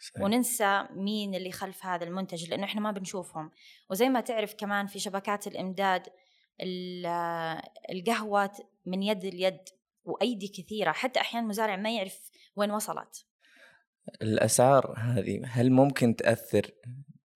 صحيح. 0.00 0.22
وننسى 0.22 0.86
مين 0.90 1.34
اللي 1.34 1.52
خلف 1.52 1.86
هذا 1.86 2.04
المنتج 2.04 2.50
لأنه 2.50 2.64
إحنا 2.64 2.80
ما 2.80 2.90
بنشوفهم. 2.90 3.50
وزي 3.90 4.08
ما 4.08 4.20
تعرف 4.20 4.54
كمان 4.54 4.86
في 4.86 4.98
شبكات 4.98 5.46
الإمداد 5.46 6.08
القهوة 7.90 8.50
من 8.86 9.02
يد 9.02 9.24
ليد. 9.24 9.60
وأيدي 10.10 10.48
كثيرة 10.48 10.92
حتى 10.92 11.20
أحيانا 11.20 11.44
المزارع 11.44 11.76
ما 11.76 11.96
يعرف 11.96 12.30
وين 12.56 12.70
وصلت. 12.70 13.26
الأسعار 14.22 14.94
هذه 14.98 15.42
هل 15.46 15.72
ممكن 15.72 16.16
تأثر 16.16 16.70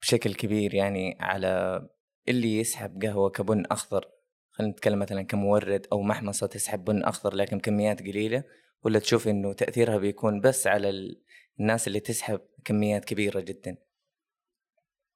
بشكل 0.00 0.34
كبير 0.34 0.74
يعني 0.74 1.16
على 1.20 1.82
اللي 2.28 2.58
يسحب 2.58 3.02
قهوة 3.02 3.30
كبن 3.30 3.66
أخضر؟ 3.70 4.10
خلينا 4.50 4.72
نتكلم 4.72 4.98
مثلا 4.98 5.22
كمورد 5.22 5.86
أو 5.92 6.02
محمصة 6.02 6.46
تسحب 6.46 6.84
بن 6.84 7.04
أخضر 7.04 7.34
لكن 7.34 7.60
كميات 7.60 8.00
قليلة 8.00 8.44
ولا 8.82 8.98
تشوف 8.98 9.28
إنه 9.28 9.52
تأثيرها 9.52 9.98
بيكون 9.98 10.40
بس 10.40 10.66
على 10.66 11.16
الناس 11.60 11.86
اللي 11.88 12.00
تسحب 12.00 12.40
كميات 12.64 13.04
كبيرة 13.04 13.40
جدا؟ 13.40 13.76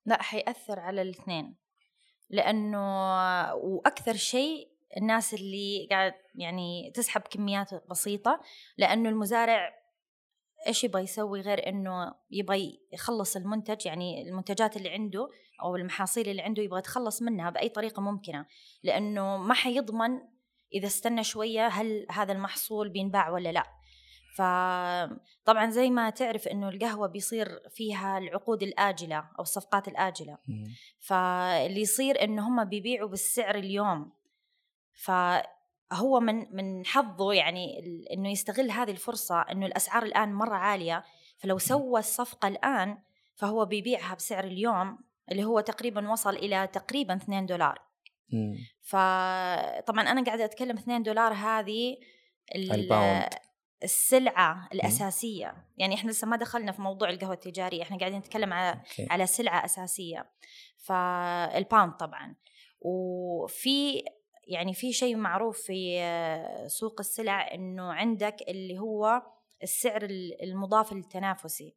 لا 0.07 0.23
حيأثر 0.23 0.81
على 0.81 1.03
الاثنين. 1.03 1.57
لأنه 2.31 3.55
وأكثر 3.55 4.17
شيء 4.17 4.78
الناس 4.97 5.35
اللي 5.35 5.89
قاعد 5.91 6.15
يعني 6.35 6.93
تسحب 6.95 7.21
كميات 7.21 7.71
بسيطة 7.91 8.41
لأنه 8.77 9.09
المزارع 9.09 9.79
إيش 10.67 10.85
يبغى 10.85 11.03
يسوي 11.03 11.41
غير 11.41 11.69
إنه 11.69 12.15
يبغى 12.31 12.79
يخلص 12.93 13.37
المنتج؟ 13.37 13.87
يعني 13.87 14.29
المنتجات 14.29 14.77
اللي 14.77 14.89
عنده 14.89 15.29
أو 15.63 15.77
المحاصيل 15.77 16.29
اللي 16.29 16.43
عنده 16.43 16.63
يبغى 16.63 16.79
يتخلص 16.79 17.23
منها 17.23 17.51
بأي 17.51 17.69
طريقة 17.69 18.03
ممكنة. 18.03 18.47
لأنه 18.83 19.37
ما 19.37 19.55
حيضمن 19.55 20.11
إذا 20.75 20.87
استنى 20.87 21.25
شوية 21.25 21.67
هل 21.67 22.07
هذا 22.11 22.33
المحصول 22.33 22.89
بينباع 22.89 23.31
ولا 23.31 23.53
لا. 23.53 23.65
فطبعا 24.37 25.71
زي 25.71 25.91
ما 25.91 26.11
تعرف 26.11 26.49
إنه 26.49 26.69
القهوة 26.69 27.09
بيصير 27.09 27.61
فيها 27.71 28.19
العقود 28.19 28.63
الآجلة 28.63 29.19
أو 29.19 29.43
الصفقات 29.43 29.89
الآجلة. 29.89 30.39
فاللي 31.01 31.81
يصير 31.81 32.25
إنه 32.25 32.49
هم 32.49 32.65
بيبيعوا 32.65 33.09
بالسعر 33.09 33.55
اليوم. 33.55 34.13
فهو 34.99 36.21
من 36.21 36.57
من 36.57 36.87
حظه 36.87 37.33
يعني 37.33 37.81
إنه 38.13 38.31
يستغل 38.31 38.71
هذه 38.71 38.91
الفرصة 38.91 39.41
إنه 39.41 39.67
الأسعار 39.67 40.03
الآن 40.03 40.33
مرة 40.33 40.55
عالية. 40.55 41.05
فلو 41.39 41.59
سوى 41.59 42.01
الصفقة 42.01 42.49
الآن 42.49 42.99
فهو 43.35 43.65
بيبيعها 43.65 44.15
بسعر 44.15 44.45
اليوم 44.45 44.99
اللي 45.31 45.45
هو 45.45 45.61
تقريبا 45.61 46.11
وصل 46.11 46.37
إلى 46.37 46.67
تقريبا 46.67 47.17
2 47.17 47.47
دولار. 47.47 47.83
فطبعا 48.83 50.03
أنا 50.03 50.25
قاعدة 50.25 50.45
أتكلم 50.45 50.77
2 50.77 51.03
دولار 51.03 51.33
هذه 51.33 51.97
الباوند 52.55 53.29
السلعة 53.83 54.69
الأساسية. 54.73 55.67
يعني 55.77 55.95
إحنا 55.95 56.11
لسه 56.11 56.27
ما 56.27 56.37
دخلنا 56.37 56.73
في 56.73 56.83
موضوع 56.83 57.11
القهوة 57.11 57.35
التجارية 57.35 57.83
إحنا 57.83 57.99
قاعدين 57.99 58.19
نتكلم 58.19 58.53
على 58.53 58.81
okay. 58.85 59.07
على 59.11 59.27
سلعة 59.27 59.65
أساسية. 59.65 60.31
فالباوند 60.77 61.93
طبعا. 61.93 62.37
وفي 62.81 64.05
يعني 64.49 64.75
في 64.75 64.93
شيء 64.93 65.17
معروف 65.17 65.59
في 65.59 66.01
سوق 66.67 67.01
السلع 67.01 67.55
إنه 67.55 67.93
عندك 67.93 68.37
اللي 68.49 68.79
هو 68.79 69.23
السعر 69.63 70.05
المضاف 70.43 70.93
للتنافسي 70.93 71.75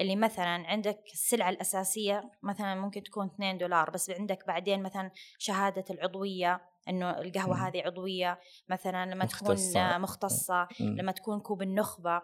اللي 0.00 0.16
مثلا 0.16 0.66
عندك 0.66 1.00
السلعة 1.12 1.50
الأساسية 1.50 2.30
مثلا 2.42 2.74
ممكن 2.74 3.02
تكون 3.02 3.26
2 3.26 3.58
دولار 3.58 3.90
بس 3.90 4.10
عندك 4.10 4.46
بعدين 4.46 4.82
مثلا 4.82 5.10
شهادة 5.38 5.84
العضوية 5.90 6.60
إنه 6.88 7.10
القهوة. 7.10 7.68
هذه 7.68 7.82
عضوية 7.82 8.40
مثلا 8.68 9.06
لما 9.06 9.24
مختصة. 9.24 9.88
تكون 9.88 10.00
مختصه. 10.00 10.68
لما 10.80 11.12
تكون 11.12 11.40
كوب 11.40 11.62
النخبة 11.62 12.22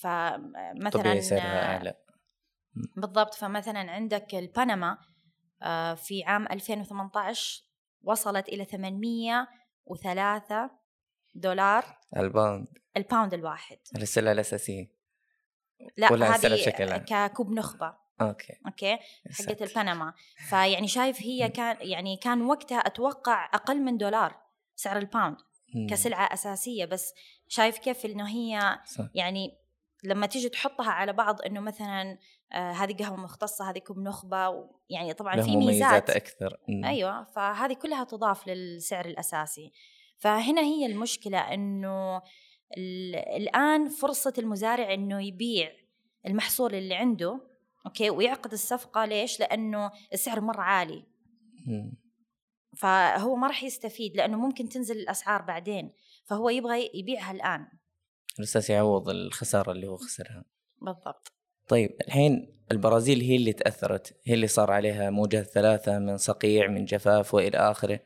فمثلا 0.00 1.38
أعلى. 1.40 1.94
بالضبط 2.96 3.34
فمثلا 3.34 3.90
عندك 3.90 4.34
البنما 4.34 4.98
آه، 5.62 5.94
في 5.94 6.24
عام 6.24 6.46
2018 6.46 7.69
وصلت 8.04 8.48
800 8.64 9.48
وثلاثة 9.86 10.70
دولار. 11.34 11.84
ال 12.16 12.23
pound. 12.23 12.66
ال 12.96 13.02
pound 13.02 13.34
الواحد. 13.34 13.78
السلعة 13.96 14.32
الأساسية 14.32 15.00
لا 15.96 16.08
هذه؟ 16.36 17.26
ككوب 17.28 17.50
نخبة. 17.50 17.94
Okay. 18.20 18.86
يا 18.86 18.98
حقت. 19.32 19.62
البنما. 19.62 20.14
فيعني 20.48 20.88
شايف 20.88 21.22
هي 21.22 21.48
كان 21.48 21.76
يعني 21.80 22.16
كان 22.16 22.42
وقتها 22.42 22.78
أتوقع 22.78 23.44
أقل 23.54 23.80
من 23.80 23.98
دولار 23.98 24.42
سعر 24.76 24.98
ال 24.98 25.04
pound 25.04 25.36
مم. 25.74 25.86
كسلعة 25.90 26.32
أساسية. 26.32 26.84
بس 26.84 27.14
شايف 27.48 27.78
كيف 27.78 28.06
إنه 28.06 28.28
هي 28.28 28.78
صح. 28.84 29.04
يعني 29.14 29.56
لما 30.04 30.26
تيجي 30.26 30.48
تحطها 30.48 30.90
على 30.90 31.12
بعض 31.12 31.42
إنه 31.42 31.60
مثلا 31.60 32.18
آه 32.52 32.72
هذه 32.72 32.96
قهوة 32.96 33.16
مختصة 33.16 33.70
هذه 33.70 33.78
كوب 33.78 33.98
نخبة 33.98 34.68
يعني 34.88 35.14
طبعا 35.14 35.40
في 35.40 35.56
ميزات. 35.56 36.10
أكثر. 36.10 36.60
مم. 36.68 36.84
أيوه 36.84 37.24
فهذه 37.24 37.72
كلها 37.72 38.04
تضاف 38.04 38.48
للسعر 38.48 39.04
الأساسي. 39.04 39.72
فهنا 40.18 40.60
هي 40.60 40.86
المشكلة 40.86 41.38
إنه 41.38 42.16
ال- 42.76 43.16
الآن 43.16 43.88
فرصة 43.88 44.32
المزارع 44.38 44.94
إنه 44.94 45.22
يبيع 45.26 45.72
المحصول 46.26 46.74
اللي 46.74 46.94
عنده 46.94 47.40
أوكي 47.86 48.10
ويعقد 48.10 48.52
الصفقة. 48.52 49.04
ليش؟ 49.04 49.40
لأنه 49.40 49.90
السعر 50.12 50.40
مره 50.40 50.60
عالي. 50.60 51.04
فهو 52.76 53.36
ما 53.36 53.46
راح 53.46 53.62
يستفيد 53.62 54.16
لأنه 54.16 54.38
ممكن 54.38 54.68
تنزل 54.68 54.96
الأسعار 54.96 55.42
بعدين. 55.42 55.92
فهو 56.24 56.48
يبغى 56.48 56.90
يبيعها 56.94 57.32
الآن. 57.32 57.66
الأساس 58.38 58.70
يعوض 58.70 59.08
الخسارة 59.08 59.72
اللي 59.72 59.86
هو 59.86 59.96
خسرها. 59.96 60.44
بالضبط. 60.82 61.32
طيب 61.70 61.96
الحين 62.06 62.60
البرازيل 62.72 63.20
هي 63.20 63.36
اللي 63.36 63.52
تأثرت 63.52 64.20
هي 64.24 64.34
اللي 64.34 64.46
صار 64.46 64.70
عليها 64.70 65.10
موجات 65.10 65.46
ثلاثة 65.46 65.98
من 65.98 66.16
صقيع 66.16 66.66
من 66.68 66.84
جفاف 66.84 67.34
وإلى 67.34 67.58
آخره. 67.58 68.00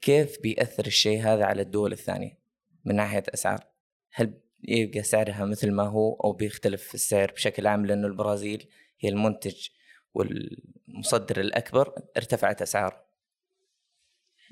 كيف 0.00 0.40
بيأثر 0.42 0.86
الشيء 0.86 1.22
هذا 1.22 1.44
على 1.44 1.62
الدول 1.62 1.92
الثانية 1.92 2.38
من 2.84 2.96
ناحية 2.96 3.22
أسعار؟ 3.34 3.66
هل 4.12 4.40
يبقى 4.62 5.02
سعرها 5.02 5.44
مثل 5.44 5.72
ما 5.72 5.82
هو 5.82 6.14
أو 6.14 6.32
بيختلف 6.32 6.94
السعر 6.94 7.32
بشكل 7.32 7.66
عام؟ 7.66 7.86
لأنه 7.86 8.06
البرازيل 8.06 8.68
هي 9.00 9.08
المنتج 9.08 9.68
والمصدر 10.14 11.40
الأكبر 11.40 11.92
ارتفعت 12.16 12.62
أسعار. 12.62 13.04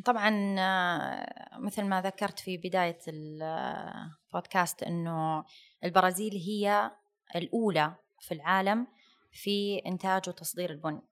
طبعا 0.04 0.56
آه، 0.58 1.58
مثل 1.58 1.82
ما 1.82 2.02
ذكرت 2.02 2.38
في 2.38 2.56
بداية 2.56 2.99
البودكاست 3.08 4.82
إنه 4.82 5.44
البرازيل 5.85 6.32
هي 6.32 6.90
الأولى 7.37 7.95
في 8.21 8.35
العالم 8.35 8.87
في 9.33 9.83
إنتاج 9.87 10.28
وتصدير 10.28 10.71
البن. 10.71 11.02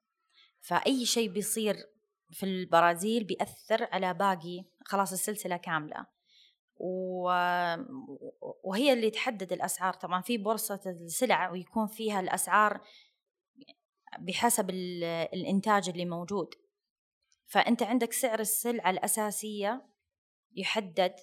فأي 0.61 1.07
شيء 1.07 1.29
بيصير 1.29 1.77
في 2.31 2.43
البرازيل 2.47 3.25
بيأثر 3.25 3.89
على 3.93 4.15
باقي 4.15 4.65
خلاص 4.85 5.13
السلسلة 5.13 5.57
كاملة. 5.57 6.07
و- 6.77 7.75
وهي 8.63 8.93
اللي 8.93 9.11
تحدد 9.11 9.53
الأسعار. 9.53 9.95
طبعا 9.95 10.21
في 10.23 10.39
بورصة 10.39 10.81
السلع 10.87 11.51
ويكون 11.51 11.87
فيها 11.87 12.21
الأسعار 12.21 12.81
بحسب 14.19 14.71
ال- 14.71 15.05
الإنتاج 15.05 15.89
اللي 15.89 16.05
موجود. 16.05 16.55
فأنت 17.47 17.83
عندك 17.83 18.13
سعر 18.13 18.41
السلعه 18.41 18.91
الأساسية 18.91 19.87
يحدد 20.57 21.15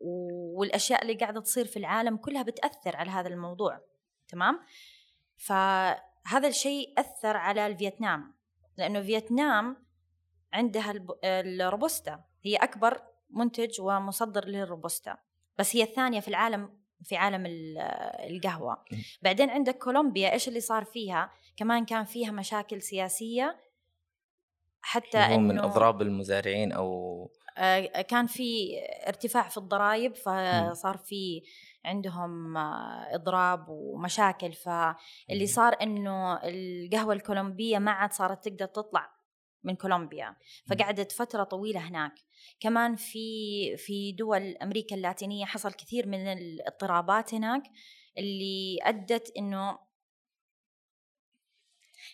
والأشياء 0.00 1.02
اللي 1.02 1.14
قاعدة 1.14 1.40
تصير 1.40 1.64
في 1.64 1.76
العالم 1.78 2.16
كلها 2.16 2.42
بتأثر 2.42 2.96
على 2.96 3.10
هذا 3.10 3.28
الموضوع. 3.28 3.80
تمام؟ 4.28 4.60
فهذا 5.36 6.48
الشيء 6.48 6.94
أثر 6.98 7.36
على 7.36 7.66
الفيتنام 7.66 8.34
لأنه 8.76 9.00
فيتنام 9.02 9.76
عندها 10.52 10.94
الروبوستا. 11.24 12.24
هي 12.42 12.56
أكبر 12.56 13.02
منتج 13.30 13.80
ومصدر 13.80 14.44
للروبوستا. 14.44 15.16
بس 15.58 15.76
هي 15.76 15.82
الثانية 15.82 16.20
في 16.20 16.28
العالم 16.28 16.78
في 17.04 17.16
عالم 17.16 17.46
ال- 17.46 17.78
القهوة. 18.30 18.74
م. 18.92 18.96
بعدين 19.22 19.50
عندك 19.50 19.78
كولومبيا 19.78 20.32
إيش 20.32 20.48
اللي 20.48 20.60
صار 20.60 20.84
فيها؟ 20.84 21.30
كمان 21.56 21.84
كان 21.84 22.04
فيها 22.04 22.30
مشاكل 22.30 22.82
سياسية. 22.82 23.58
حتى 24.82 25.18
هو 25.18 25.38
من 25.38 25.50
إنه 25.50 25.64
أضراب 25.64 26.02
المزارعين 26.02 26.72
أو 26.72 27.30
آه، 27.58 28.02
كان 28.02 28.26
في 28.26 28.78
ارتفاع 29.08 29.48
في 29.48 29.56
الضرائب 29.58 30.14
فصار 30.14 30.96
في 30.96 31.42
عندهم 31.84 32.56
آه، 32.56 33.14
إضراب 33.14 33.68
ومشاكل 33.68 34.52
فاللي 34.52 35.46
صار 35.46 35.76
إنه 35.82 36.40
القهوة 36.44 37.14
الكولومبية 37.14 37.78
ما 37.78 37.90
عاد 37.90 38.12
صارت 38.12 38.48
تقدر 38.48 38.66
تطلع 38.66 39.18
من 39.64 39.76
كولومبيا 39.76 40.36
فقعدت 40.70 41.12
فترة 41.12 41.44
طويلة 41.44 41.80
هناك. 41.80 42.14
كمان 42.60 42.96
في 42.96 43.76
في 43.76 44.12
دول 44.12 44.56
أمريكا 44.56 44.96
اللاتينية 44.96 45.44
حصل 45.44 45.72
كثير 45.72 46.06
من 46.06 46.32
الاضطرابات 46.32 47.34
هناك 47.34 47.62
اللي 48.18 48.78
أدت 48.82 49.32
إنه 49.36 49.78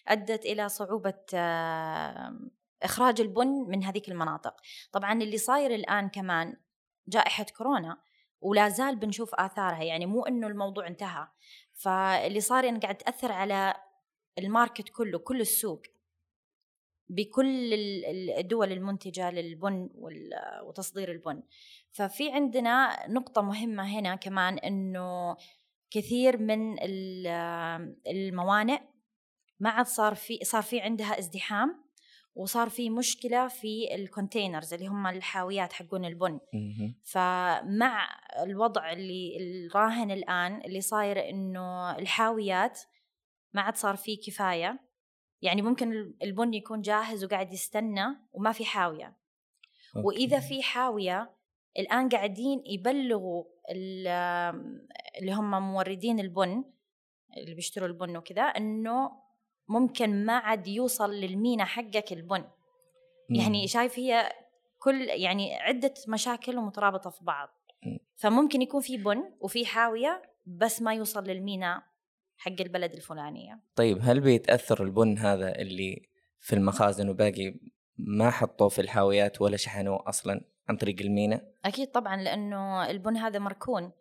أدت 0.08 0.44
إلى 0.44 0.68
صعوبة 0.68 1.24
آه، 1.34 2.38
إخراج 2.82 3.20
البن 3.20 3.48
من 3.68 3.84
هذيك 3.84 4.08
المناطق. 4.08 4.56
طبعا 4.92 5.12
اللي 5.12 5.38
صاير 5.38 5.74
الآن 5.74 6.08
كمان 6.08 6.56
جائحة 7.08 7.46
كورونا 7.56 7.98
ولا 8.44 8.68
زال 8.68 8.96
بنشوف 8.96 9.34
آثارها 9.34 9.82
يعني 9.82 10.06
مو 10.06 10.22
إنه 10.26 10.46
الموضوع 10.46 10.86
انتهى. 10.86 11.28
فاللي 11.74 12.40
صار 12.40 12.68
انه 12.68 12.80
قاعد 12.80 12.96
تأثر 12.96 13.32
على 13.32 13.74
الماركت 14.38 14.88
كله 14.88 15.18
كل 15.18 15.40
السوق 15.40 15.82
بكل 17.08 17.74
ال- 17.74 18.04
ال- 18.04 18.30
الدول 18.38 18.72
المنتجة 18.72 19.30
للبن 19.30 19.90
وتصدير 20.62 21.10
البن. 21.10 21.42
ففي 21.92 22.32
عندنا 22.32 23.06
نقطة 23.08 23.42
مهمة 23.42 23.98
هنا 23.98 24.14
كمان 24.14 24.58
إنه 24.58 25.36
كثير 25.90 26.38
من 26.38 26.76
ال- 26.82 27.96
الموانئ 28.06 28.80
ما 29.60 29.70
عاد 29.70 29.86
صار 29.86 30.14
في 30.14 30.38
صار 30.42 30.62
في 30.62 30.80
عندها 30.80 31.18
ازدحام. 31.18 31.83
وصار 32.34 32.68
في 32.68 32.90
مشكلة 32.90 33.48
في 33.48 33.94
الكونتينرز 33.94 34.74
اللي 34.74 34.86
هم 34.86 35.06
الحاويات 35.06 35.72
حقون 35.72 36.04
البن. 36.04 36.40
فمع 37.04 38.08
الوضع 38.42 38.92
اللي 38.92 39.36
الراهن 39.66 40.10
الآن 40.10 40.60
اللي 40.60 40.80
صاير 40.80 41.28
إنه 41.28 41.96
الحاويات 41.98 42.80
ما 43.52 43.60
عاد 43.62 43.76
صار 43.76 43.96
فيه 43.96 44.20
كفاية 44.26 44.80
يعني 45.42 45.62
ممكن 45.62 46.14
البن 46.22 46.54
يكون 46.54 46.80
جاهز 46.80 47.24
وقاعد 47.24 47.52
يستنى 47.52 48.04
وما 48.32 48.52
في 48.52 48.64
حاوية 48.64 49.16
أوكي. 49.96 50.06
واذا 50.06 50.40
في 50.40 50.62
حاوية 50.62 51.30
الآن 51.78 52.08
قاعدين 52.08 52.62
يبلغوا 52.66 53.44
ال- 53.70 54.08
اللي 55.20 55.32
هم 55.32 55.72
موردين 55.72 56.20
البن 56.20 56.64
اللي 57.36 57.54
بيشتروا 57.54 57.88
البن 57.88 58.16
وكذا 58.16 58.42
إنه 58.42 59.10
ممكن 59.68 60.24
ما 60.26 60.32
عاد 60.32 60.66
يوصل 60.66 61.10
للمينا 61.10 61.64
حقك 61.64 62.12
البن. 62.12 62.44
يعني 63.30 63.60
مم. 63.60 63.66
شايف 63.66 63.98
هي 63.98 64.32
كل 64.78 65.00
يعني 65.00 65.54
عدة 65.54 65.94
مشاكل 66.08 66.58
ومترابطة 66.58 67.10
في 67.10 67.24
بعض. 67.24 67.48
مم. 67.86 67.98
فممكن 68.16 68.62
يكون 68.62 68.80
في 68.80 68.96
بن 68.96 69.22
وفي 69.40 69.66
حاوية 69.66 70.22
بس 70.46 70.82
ما 70.82 70.94
يوصل 70.94 71.24
للمينا 71.24 71.82
حق 72.36 72.60
البلد 72.60 72.92
الفلانية. 72.92 73.60
طيب 73.74 73.98
هل 74.02 74.20
بيتأثر 74.20 74.84
البن 74.84 75.18
هذا 75.18 75.54
اللي 75.58 76.08
في 76.40 76.52
المخازن 76.52 77.08
وباقي 77.08 77.54
ما 77.96 78.30
حطوه 78.30 78.68
في 78.68 78.80
الحاويات 78.80 79.40
ولا 79.40 79.56
شحنوه 79.56 80.08
أصلا 80.08 80.40
عن 80.68 80.76
طريق 80.76 80.96
المينا؟ 81.00 81.40
أكيد 81.64 81.90
طبعا 81.90 82.16
لأنه 82.16 82.90
البن 82.90 83.16
هذا 83.16 83.38
مركون 83.38 83.92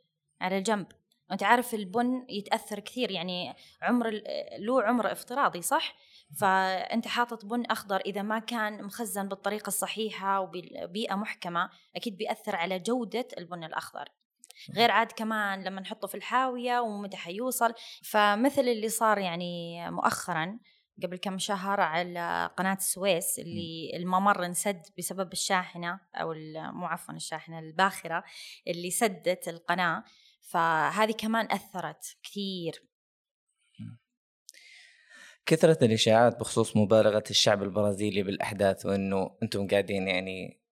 على 0.41 0.61
جنب 0.61 0.87
وانت 1.29 1.43
عارف 1.43 1.73
البن 1.73 2.25
يتأثر 2.29 2.79
كثير 2.79 3.11
يعني 3.11 3.53
عمر 3.81 4.21
له 4.59 4.83
عمر 4.83 5.11
افتراضي 5.11 5.61
صح؟ 5.61 5.95
فأنت 6.39 7.07
حاطط 7.07 7.45
بن 7.45 7.65
أخضر 7.65 7.99
إذا 7.99 8.21
ما 8.21 8.39
كان 8.39 8.83
مخزن 8.83 9.27
بالطريقة 9.27 9.67
الصحيحة 9.67 10.39
وببيئه 10.39 11.15
محكمة 11.15 11.69
أكيد 11.95 12.17
بيأثر 12.17 12.55
على 12.55 12.79
جودة 12.79 13.27
البن 13.37 13.63
الأخضر. 13.63 14.09
غير 14.75 14.91
عاد 14.91 15.11
كمان 15.11 15.63
لما 15.63 15.81
نحطه 15.81 16.07
في 16.07 16.15
الحاوية 16.15 16.79
ومتى 16.79 17.17
حيوصل. 17.17 17.73
فمثل 18.03 18.61
اللي 18.61 18.89
صار 18.89 19.17
يعني 19.17 19.91
مؤخرا 19.91 20.59
قبل 21.03 21.17
كم 21.17 21.37
شهر 21.37 21.81
على 21.81 22.49
قناة 22.57 22.73
السويس 22.73 23.39
اللي 23.39 23.91
الممر 23.95 24.45
انسد 24.45 24.81
بسبب 24.97 25.31
الشاحنة 25.31 25.99
أو 26.15 26.33
مو 26.55 26.85
عفوا 26.85 27.13
الشاحنة 27.13 27.59
الباخرة 27.59 28.23
اللي 28.67 28.91
سدت 28.91 29.47
القناة. 29.47 30.03
فهذه 30.43 31.11
كمان 31.11 31.51
أثرت 31.51 32.17
كثير. 32.23 32.83
كثرة 35.45 35.85
الإشاعات 35.85 36.39
بخصوص 36.39 36.77
مبالغة 36.77 37.23
الشعب 37.29 37.63
البرازيلي 37.63 38.23
بالأحداث 38.23 38.85
وإنه 38.85 39.37
أنتم 39.43 39.67
قاعدين 39.67 40.07
يعني 40.07 40.63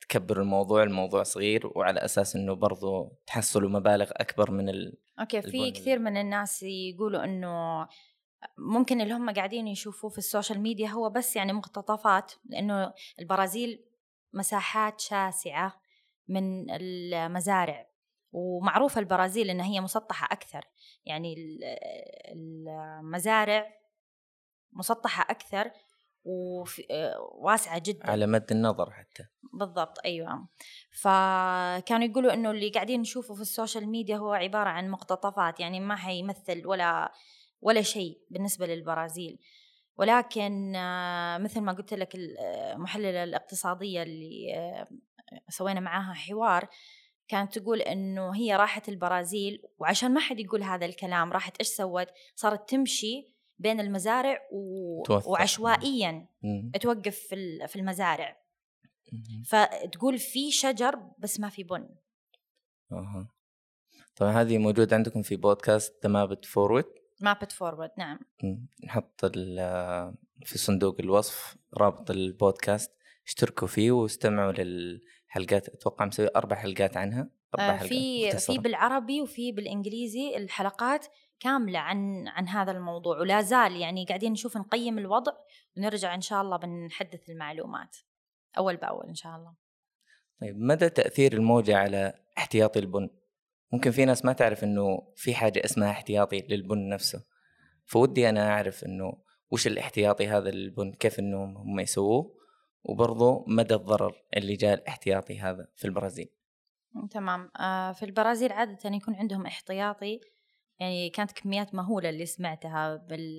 تكبروا 0.00 0.44
الموضوع 0.44 0.82
الموضوع 0.82 1.22
صغير 1.22 1.66
وعلى 1.74 2.00
أساس 2.04 2.36
إنه 2.36 2.54
برضو 2.54 3.12
تحصلوا 3.26 3.70
مبالغ 3.70 4.10
أكبر 4.12 4.50
من 4.50 4.68
ال... 4.68 4.98
Okay 5.20 5.42
في 5.42 5.70
كثير 5.70 5.98
من 5.98 6.16
الناس 6.16 6.62
يقولوا 6.62 7.24
إنه 7.24 7.86
ممكن 8.58 9.00
اللي 9.00 9.14
هم 9.14 9.30
قاعدين 9.30 9.68
يشوفوه 9.68 10.10
في 10.10 10.18
ال 10.18 10.24
social 10.24 10.60
media 10.60 10.88
هو 10.88 11.10
بس 11.10 11.36
يعني 11.36 11.52
مقتطفات 11.52 12.32
لأنه 12.44 12.92
البرازيل 13.18 13.84
مساحات 14.32 15.00
شاسعة 15.00 15.80
من 16.28 16.70
المزارع. 16.70 17.91
ومعروفة 18.32 19.00
البرازيل 19.00 19.50
إن 19.50 19.60
هي 19.60 19.80
مسطحة 19.80 20.28
أكثر. 20.32 20.64
يعني 21.04 21.34
المزارع 22.32 23.66
مسطحة 24.72 25.26
أكثر 25.30 25.70
وواسعة 26.24 27.78
جدا. 27.78 28.10
على 28.10 28.26
مد 28.26 28.52
النظر 28.52 28.90
حتى. 28.90 29.24
بالضبط 29.52 29.98
أيوة. 30.04 30.48
فكانوا 31.00 32.06
يقولوا 32.06 32.32
إنه 32.32 32.50
اللي 32.50 32.70
قاعدين 32.70 33.00
نشوفه 33.00 33.34
في 33.34 33.40
ال 33.40 33.47
social 33.47 33.88
media 33.88 34.16
هو 34.16 34.32
عبارة 34.32 34.68
عن 34.68 34.90
مقتطفات 34.90 35.60
يعني 35.60 35.80
ما 35.80 35.96
حيمثل 35.96 36.66
ولا 36.66 37.12
ولا 37.60 37.82
شيء 37.82 38.18
بالنسبة 38.30 38.66
للبرازيل. 38.66 39.38
ولكن 39.96 40.72
مثل 41.40 41.60
ما 41.60 41.72
قلت 41.72 41.94
لك 41.94 42.14
المحللة 42.14 43.24
الاقتصادية 43.24 44.02
اللي 44.02 44.86
سوينا 45.48 45.80
معاها 45.80 46.14
حوار 46.14 46.68
كانت 47.32 47.58
تقول 47.58 47.80
إنه 47.80 48.34
هي 48.34 48.56
راحت 48.56 48.88
البرازيل 48.88 49.62
وعشان 49.78 50.14
ما 50.14 50.20
حد 50.20 50.40
يقول 50.40 50.62
هذا 50.62 50.86
الكلام 50.86 51.32
راحت 51.32 51.56
إيش 51.56 51.68
سوت؟ 51.68 52.08
صارت 52.34 52.70
تمشي 52.70 53.32
بين 53.58 53.80
المزارع 53.80 54.38
و... 54.52 55.02
وعشوائيا 55.26 56.26
مم. 56.42 56.70
توقف 56.80 57.18
في 57.18 57.66
في 57.68 57.76
المزارع. 57.76 58.36
مم. 59.12 59.42
فتقول 59.46 60.18
في 60.18 60.50
شجر 60.50 61.10
بس 61.18 61.40
ما 61.40 61.48
في 61.48 61.64
بن. 61.64 61.88
أها. 62.92 63.28
طبعا 64.16 64.32
هذه 64.32 64.58
موجودة 64.58 64.96
عندكم 64.96 65.22
في 65.22 65.36
بودكاست 65.36 66.02
The 66.02 66.08
Map 66.08 66.44
Forward 66.44 66.86
Map 67.20 67.52
Forward 67.52 67.90
نعم. 67.98 68.18
نحط 68.84 69.26
في 70.44 70.58
صندوق 70.58 70.96
الوصف 71.00 71.56
رابط 71.74 72.10
البودكاست 72.10 72.90
اشتركوا 73.26 73.68
فيه 73.68 73.90
واستمعوا 73.92 74.52
للحلقات 75.36 75.68
أتوقع 75.68 76.04
مسوي 76.04 76.28
أربع 76.36 76.56
حلقات 76.56 76.96
عنها 76.96 77.28
أربع 77.54 77.74
آه 77.74 77.76
حلقات 77.76 77.88
في 77.88 78.26
مختصرة. 78.26 78.54
في 78.54 78.58
بالعربي 78.58 79.20
وفي 79.20 79.52
بالإنجليزي 79.52 80.36
الحلقات 80.36 81.06
كاملة 81.40 81.78
عن 81.78 82.28
عن 82.28 82.48
هذا 82.48 82.72
الموضوع 82.72 83.18
ولا 83.18 83.42
زال 83.42 83.76
يعني 83.76 84.04
قاعدين 84.04 84.32
نشوف 84.32 84.56
نقيم 84.56 84.98
الوضع 84.98 85.32
ونرجع 85.76 86.14
إن 86.14 86.20
شاء 86.20 86.42
الله 86.42 86.56
بنحدث 86.56 87.30
المعلومات 87.30 87.96
أول 88.58 88.76
بأول 88.76 89.06
إن 89.06 89.14
شاء 89.14 89.36
الله 89.36 89.54
طيب 90.40 90.58
مدى 90.58 90.88
تأثير 90.88 91.32
الموجة 91.32 91.76
على 91.76 92.14
احتياطي 92.38 92.78
البن؟ 92.78 93.10
ممكن 93.72 93.90
في 93.90 94.04
ناس 94.04 94.24
ما 94.24 94.32
تعرف 94.32 94.64
إنه 94.64 95.12
في 95.16 95.34
حاجة 95.34 95.64
اسمها 95.64 95.90
احتياطي 95.90 96.40
للبن 96.48 96.88
نفسه 96.88 97.24
فودي 97.86 98.28
أنا 98.28 98.50
أعرف 98.50 98.84
إنه 98.84 99.12
وش 99.50 99.66
الاحتياطي 99.66 100.28
هذا 100.28 100.50
للبن 100.50 100.92
كيف 100.92 101.18
إنهم 101.18 101.56
هم 101.56 101.80
يسووه 101.80 102.41
وبرضه 102.84 103.44
مدى 103.46 103.74
الضرر 103.74 104.22
اللي 104.36 104.56
جاء 104.56 104.74
الاحتياطي 104.74 105.40
هذا 105.40 105.68
في 105.76 105.84
البرازيل. 105.84 106.28
تمام. 107.10 107.50
آه 107.56 107.92
في 107.92 108.04
البرازيل 108.04 108.52
عادة 108.52 108.90
يكون 108.96 109.14
عندهم 109.14 109.46
احتياطي 109.46 110.20
يعني 110.80 111.10
كانت 111.10 111.32
كميات 111.32 111.74
مهولة 111.74 112.08
اللي 112.08 112.26
سمعتها 112.26 112.96
بال... 112.96 113.38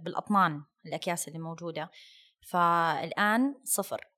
بالأطنان 0.00 0.62
الأكياس 0.86 1.28
اللي 1.28 1.38
موجودة. 1.38 1.90
فالآن 2.40 3.54
صفر. 3.64 4.08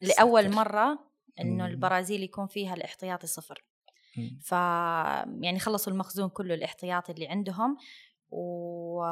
لأول 0.00 0.50
مرة 0.50 0.98
إنه 1.40 1.66
البرازيل 1.66 2.22
يكون 2.22 2.46
فيها 2.46 2.74
الاحتياطي 2.74 3.26
صفر. 3.26 3.64
ف 4.42 4.52
يعني 5.42 5.58
خلصوا 5.58 5.92
المخزون 5.92 6.28
كله 6.28 6.54
الاحتياطي 6.54 7.12
اللي 7.12 7.26
عندهم. 7.26 7.76
وزي 8.30 9.02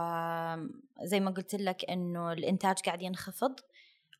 ما 1.21 1.31
قلت 1.31 1.55
لك 1.55 1.91
إنه 1.91 2.33
الإنتاج 2.33 2.79
قاعد 2.79 3.03
ينخفض. 3.03 3.61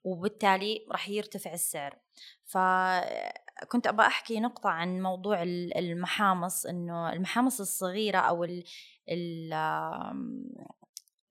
وبالتالي 0.05 0.87
راح 0.91 1.09
يرتفع 1.09 1.53
السعر. 1.53 1.99
فكنت 2.45 3.87
أبغى 3.87 4.07
أحكي 4.07 4.41
نقطة 4.41 4.69
عن 4.71 5.03
موضوع 5.03 5.43
المحامص 5.77 6.67
إنه 6.67 7.13
المحامص 7.13 7.61
الصغيرة 7.61 8.19
أو 8.19 8.45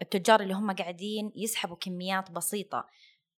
التجار 0.02 0.42
اللي 0.42 0.54
هم 0.54 0.72
قاعدين 0.72 1.32
يسحبوا 1.36 1.76
كميات 1.76 2.32
بسيطة. 2.32 2.88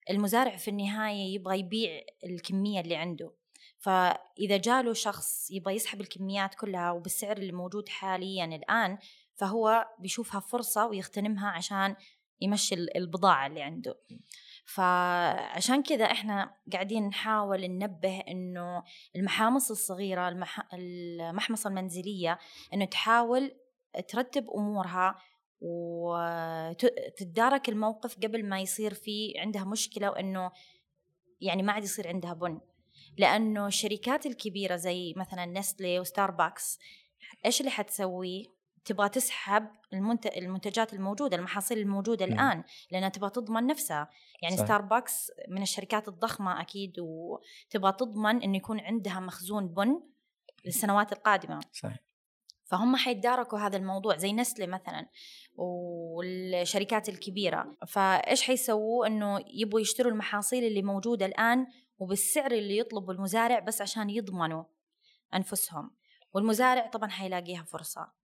المزارع 0.10 0.56
في 0.56 0.68
النهاية 0.68 1.36
يبغى 1.36 1.60
يبيع 1.60 2.02
الكمية 2.24 2.80
اللي 2.80 2.96
عنده. 2.96 3.34
فإذا 3.80 4.58
جاله 4.58 4.94
شخص 4.94 5.52
يبغى 5.52 5.76
يسحب 5.76 6.02
الكميات 6.02 6.56
كلها 6.56 6.92
وبالسعر 6.92 7.38
اللي 7.38 7.52
موجود 7.52 7.90
حاليا 7.90 8.46
الآن 8.46 8.98
فهو 9.36 9.88
بيشوفها 10.00 10.40
فرصة 10.40 10.88
ويغتنمها 10.88 11.50
عشان 11.50 11.96
يمشي 12.42 12.76
البضاعة 12.76 13.48
اللي 13.48 13.62
عنده. 13.62 13.96
فعشان 14.66 15.84
كذا 15.84 16.06
إحنا 16.06 16.56
قاعدين 16.74 17.08
نحاول 17.08 17.68
ننبه 17.68 18.20
إنه 18.20 18.84
المحامص 19.16 19.72
الصغيرة 19.72 20.30
المح... 20.30 20.68
المحمصة 20.74 21.68
المنزلية 21.68 22.40
إنه 22.74 22.86
تحاول 22.86 23.52
ترتب 24.08 24.50
أمورها 24.50 25.16
وتتدارك 25.62 27.70
الموقف 27.70 28.18
قبل 28.18 28.46
ما 28.46 28.60
يصير 28.60 28.94
في 28.94 29.34
عندها 29.38 29.64
مشكلة 29.64 30.10
وإنه 30.10 30.52
يعني 31.42 31.64
ما 31.64 31.74
عاد 31.74 31.84
يصير 31.84 32.08
عندها 32.08 32.34
بن. 32.34 32.62
لأنه 33.18 33.68
الشركات 33.68 34.26
الكبيرة 34.26 34.76
زي 34.76 35.14
مثلا 35.18 35.46
نستلي 35.46 36.00
وستاربكس 36.00 36.80
إيش 37.46 37.60
اللي 37.60 37.72
حتسويه 37.72 38.46
تبغى 38.86 39.10
تسحب 39.10 39.68
المنتجات 40.38 40.94
الموجودة 40.94 41.38
المحاصيل 41.38 41.78
الموجودة. 41.78 42.26
الآن 42.26 42.64
لأنها 42.92 43.10
تبغى 43.10 43.30
تضمن 43.30 43.68
نفسها 43.68 44.10
يعني 44.42 44.58
صح. 44.58 44.66
ستاربكس 44.66 45.32
من 45.48 45.62
الشركات 45.62 46.08
الضخمة 46.08 46.62
أكيد 46.62 46.94
وتبغى 47.00 47.92
تضمن 47.92 48.44
إنه 48.44 48.58
يكون 48.58 48.80
عندها 48.80 49.20
مخزون 49.20 49.68
بن 49.68 50.02
للسنوات 50.66 51.14
القادمة 51.14 51.60
صح. 51.74 51.94
فهم 52.66 52.96
حيتداركوا 52.96 53.60
هذا 53.60 53.78
الموضوع 53.78 54.18
زي 54.18 54.34
نسلة 54.34 54.68
مثلا 54.68 55.10
والشركات 55.56 57.10
الكبيرة 57.10 57.78
فإيش 57.88 58.42
حيسووا 58.42 59.08
إنه 59.08 59.46
يبغوا 59.48 59.80
يشتروا 59.80 60.12
المحاصيل 60.12 60.64
اللي 60.64 60.82
موجودة 60.82 61.26
الآن 61.26 61.68
وبالسعر 62.00 62.52
اللي 62.52 62.78
يطلبه 62.78 63.12
المزارع 63.12 63.60
بس 63.60 63.82
عشان 63.82 64.10
يضمنوا 64.10 64.64
أنفسهم 65.34 65.92
والمزارع 66.34 66.88
طبعا 66.88 67.10
حيلاقيها 67.10 67.64
فرصة 67.64 68.23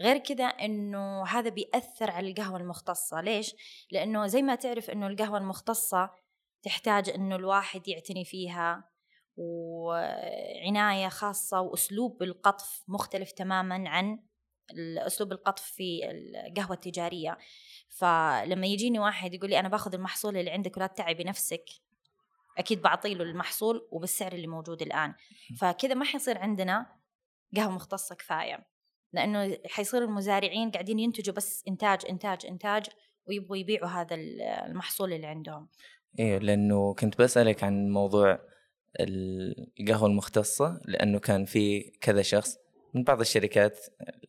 غير 0.00 0.18
كذا 0.18 0.44
إنه 0.44 1.26
هذا 1.26 1.50
بيأثر 1.50 2.10
على 2.10 2.30
القهوة 2.30 2.58
المختصة. 2.58 3.20
ليش؟ 3.20 3.54
لأنه 3.90 4.26
زي 4.26 4.42
ما 4.42 4.54
تعرف 4.54 4.90
إنه 4.90 5.06
القهوة 5.06 5.38
المختصة 5.38 6.10
تحتاج 6.62 7.10
إنه 7.10 7.36
الواحد 7.36 7.88
يعتني 7.88 8.24
فيها 8.24 8.90
وعناية 9.36 11.08
خاصة 11.08 11.60
وأسلوب 11.60 12.22
القطف 12.22 12.84
مختلف 12.88 13.32
تماما 13.32 13.88
عن 13.88 14.18
أسلوب 14.98 15.32
القطف 15.32 15.62
في 15.62 16.00
القهوة 16.10 16.72
التجارية. 16.72 17.38
فلما 17.88 18.66
يجيني 18.66 18.98
واحد 18.98 19.34
يقول 19.34 19.50
لي 19.50 19.60
أنا 19.60 19.68
باخذ 19.68 19.94
المحصول 19.94 20.36
اللي 20.36 20.50
عندك 20.50 20.76
ولا 20.76 20.86
تتعبي 20.86 21.24
نفسك 21.24 21.64
أكيد 22.58 22.82
بعطي 22.82 23.14
له 23.14 23.24
المحصول 23.24 23.88
وبالسعر 23.90 24.32
اللي 24.32 24.46
موجود 24.46 24.82
الآن. 24.82 25.14
فكذا 25.58 25.94
ما 25.94 26.04
حيصير 26.04 26.38
عندنا 26.38 26.96
قهوة 27.56 27.72
مختصة 27.72 28.14
كفاية. 28.14 28.69
لأنه 29.12 29.58
حيصير 29.66 30.04
المزارعين 30.04 30.70
قاعدين 30.70 30.98
ينتجوا 30.98 31.34
بس 31.34 31.64
إنتاج 31.68 32.00
إنتاج 32.10 32.46
إنتاج 32.46 32.86
ويبغوا 33.28 33.56
يبيعوا 33.56 33.88
هذا 33.88 34.16
المحصول 34.16 35.12
اللي 35.12 35.26
عندهم. 35.26 35.68
إيه 36.18 36.38
لأنه 36.38 36.94
كنت 36.94 37.18
بسألك 37.18 37.64
عن 37.64 37.90
موضوع 37.90 38.38
القهوة 39.00 40.08
المختصة 40.08 40.80
لأنه 40.84 41.18
كان 41.18 41.44
في 41.44 41.80
كذا 42.00 42.22
شخص 42.22 42.58
من 42.94 43.04
بعض 43.04 43.20
الشركات 43.20 43.78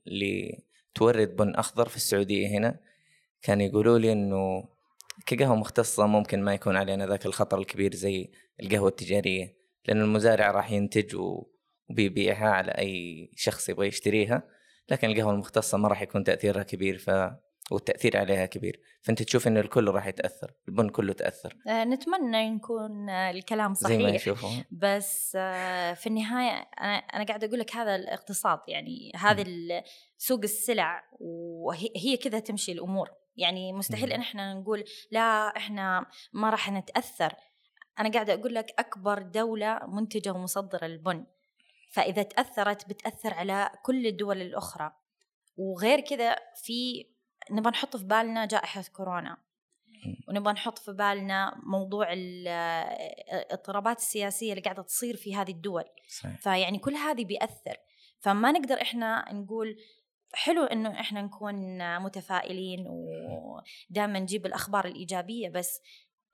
اللي 0.08 0.64
تورد 0.96 1.36
بن 1.36 1.56
أخضر 1.56 1.90
في 1.90 1.96
السعودية 1.96 2.48
هنا 2.48 2.80
كان 3.42 3.62
يقولوا 3.62 4.00
لي 4.00 4.12
إنه 4.12 4.64
كقهوة 5.26 5.56
مختصة 5.56 6.08
ممكن 6.08 6.44
ما 6.44 6.54
يكون 6.54 6.78
علينا 6.78 7.08
ذاك 7.08 7.26
الخطر 7.26 7.58
الكبير 7.58 7.96
زي 7.96 8.32
القهوة 8.64 8.90
التجارية 8.90 9.56
لأن 9.88 10.02
المزارع 10.02 10.52
راح 10.52 10.72
ينتج 10.72 11.16
وبيبيعها 11.16 12.50
على 12.50 12.72
أي 12.72 13.30
شخص 13.36 13.70
يبغى 13.70 13.88
يشتريها. 13.88 14.44
لكن 14.92 15.10
القهوة 15.10 15.34
المختصة 15.34 15.78
ما 15.78 15.88
راح 15.88 16.02
يكون 16.02 16.24
تأثيرها 16.24 16.64
كبير 16.64 16.98
ف 16.98 17.10
والتأثير 17.72 18.18
عليها 18.18 18.46
كبير. 18.46 18.82
فأنت 19.02 19.24
تشوف 19.24 19.48
إن 19.48 19.58
الكل 19.58 19.88
راح 19.88 20.08
يتأثر 20.08 20.54
البن 20.68 20.90
كله 20.90 21.14
تأثر. 21.14 21.58
آه، 21.68 21.84
نتمنى 21.84 22.56
يكون 22.56 23.10
الكلام 23.10 23.74
صحيح 23.74 23.98
زي 23.98 24.04
ما 24.04 24.10
يشوفوا 24.10 24.50
بس 24.72 25.38
آه، 25.40 25.94
في 25.94 26.08
النهاية 26.08 26.70
أنا 26.82 26.96
أنا 26.96 27.24
قاعدة 27.24 27.48
أقول 27.48 27.60
لك 27.60 27.76
هذا 27.76 27.96
الاقتصاد 27.96 28.60
يعني 28.68 29.12
هذا 29.16 29.44
سوق 30.18 30.40
السلع 30.44 31.04
وهي 31.20 32.18
كذا 32.18 32.40
تمشي 32.40 32.72
الأمور. 32.72 33.10
يعني 33.36 33.74
مستحيل 33.74 34.14
ان 34.14 34.20
إحنا 34.20 34.54
نقول 34.54 34.84
لا 35.12 35.58
إحنا 35.58 36.06
ما 36.34 36.50
راح 36.50 36.72
نتأثر. 36.72 37.34
أنا 38.00 38.12
قاعدة 38.12 38.34
أقول 38.34 38.54
لك 38.54 38.74
أكبر 38.80 39.22
دولة 39.22 39.80
منتجة 39.88 40.32
ومصدرة 40.32 40.88
للبن. 40.88 41.26
فإذا 41.92 42.24
تأثرت 42.24 42.90
بتأثر 42.90 43.34
على 43.34 43.72
كل 43.84 44.08
الدول 44.08 44.42
الأخرى. 44.42 44.92
وغير 45.58 46.00
كذا 46.00 46.36
في 46.64 47.06
نبغى 47.52 47.72
نحط 47.72 47.98
في 47.98 48.04
بالنا 48.04 48.46
جائحة 48.46 48.84
كورونا. 48.94 49.38
ونبغى 50.28 50.54
نحط 50.54 50.80
في 50.80 50.92
بالنا 50.92 51.62
موضوع 51.64 52.14
ال- 52.14 52.48
الاضطرابات 53.34 53.98
السياسية 53.98 54.52
اللي 54.52 54.62
قاعدة 54.62 54.82
تصير 54.84 55.18
في 55.18 55.36
هذه 55.36 55.52
الدول. 55.52 55.84
صحيح. 56.10 56.38
فيعني 56.42 56.80
كل 56.80 56.94
هذه 56.94 57.26
بيأثر. 57.26 57.78
فما 58.20 58.52
نقدر 58.52 58.82
إحنا 58.82 59.34
نقول 59.34 59.78
حلو 60.34 60.64
إنه 60.64 61.00
إحنا 61.00 61.22
نكون 61.22 61.56
متفائلين 62.00 62.86
ودائما 62.88 64.20
نجيب 64.20 64.46
الأخبار 64.46 64.86
الإيجابية 64.86 65.50
بس 65.50 65.82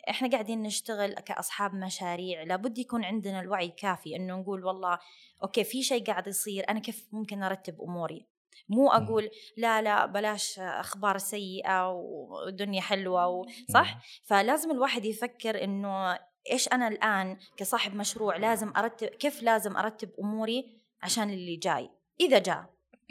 إحنا 0.09 0.29
قاعدين 0.29 0.63
نشتغل 0.63 1.13
كأصحاب 1.13 1.75
مشاريع 1.75 2.43
لابد 2.43 2.77
يكون 2.77 3.03
عندنا 3.03 3.39
الوعي 3.39 3.69
كافي 3.69 4.15
إنه 4.15 4.35
نقول 4.35 4.65
والله 4.65 4.99
okay 5.43 5.63
في 5.63 5.83
شيء 5.83 6.03
قاعد 6.03 6.27
يصير 6.27 6.69
أنا 6.69 6.79
كيف 6.79 7.07
ممكن 7.11 7.43
أرتب 7.43 7.81
أموري؟ 7.81 8.25
مو 8.69 8.89
أقول 8.89 9.29
لا 9.57 9.81
لا 9.81 10.05
بلاش 10.05 10.59
أخبار 10.59 11.17
سيئة 11.17 11.89
والدنيا 11.91 12.81
حلوة 12.81 13.27
و... 13.27 13.45
صح؟ 13.73 13.99
فلازم 14.23 14.71
الواحد 14.71 15.05
يفكر 15.05 15.63
إنه 15.63 16.19
إيش 16.51 16.67
أنا 16.67 16.87
الآن 16.87 17.37
كصاحب 17.57 17.95
مشروع 17.95 18.37
لازم 18.37 18.73
أرتب 18.77 19.07
كيف 19.07 19.43
لازم 19.43 19.77
أرتب 19.77 20.09
أموري 20.19 20.81
عشان 21.01 21.29
اللي 21.29 21.55
جاي؟ 21.55 21.89
إذا 22.19 22.39
جاء. 22.39 22.65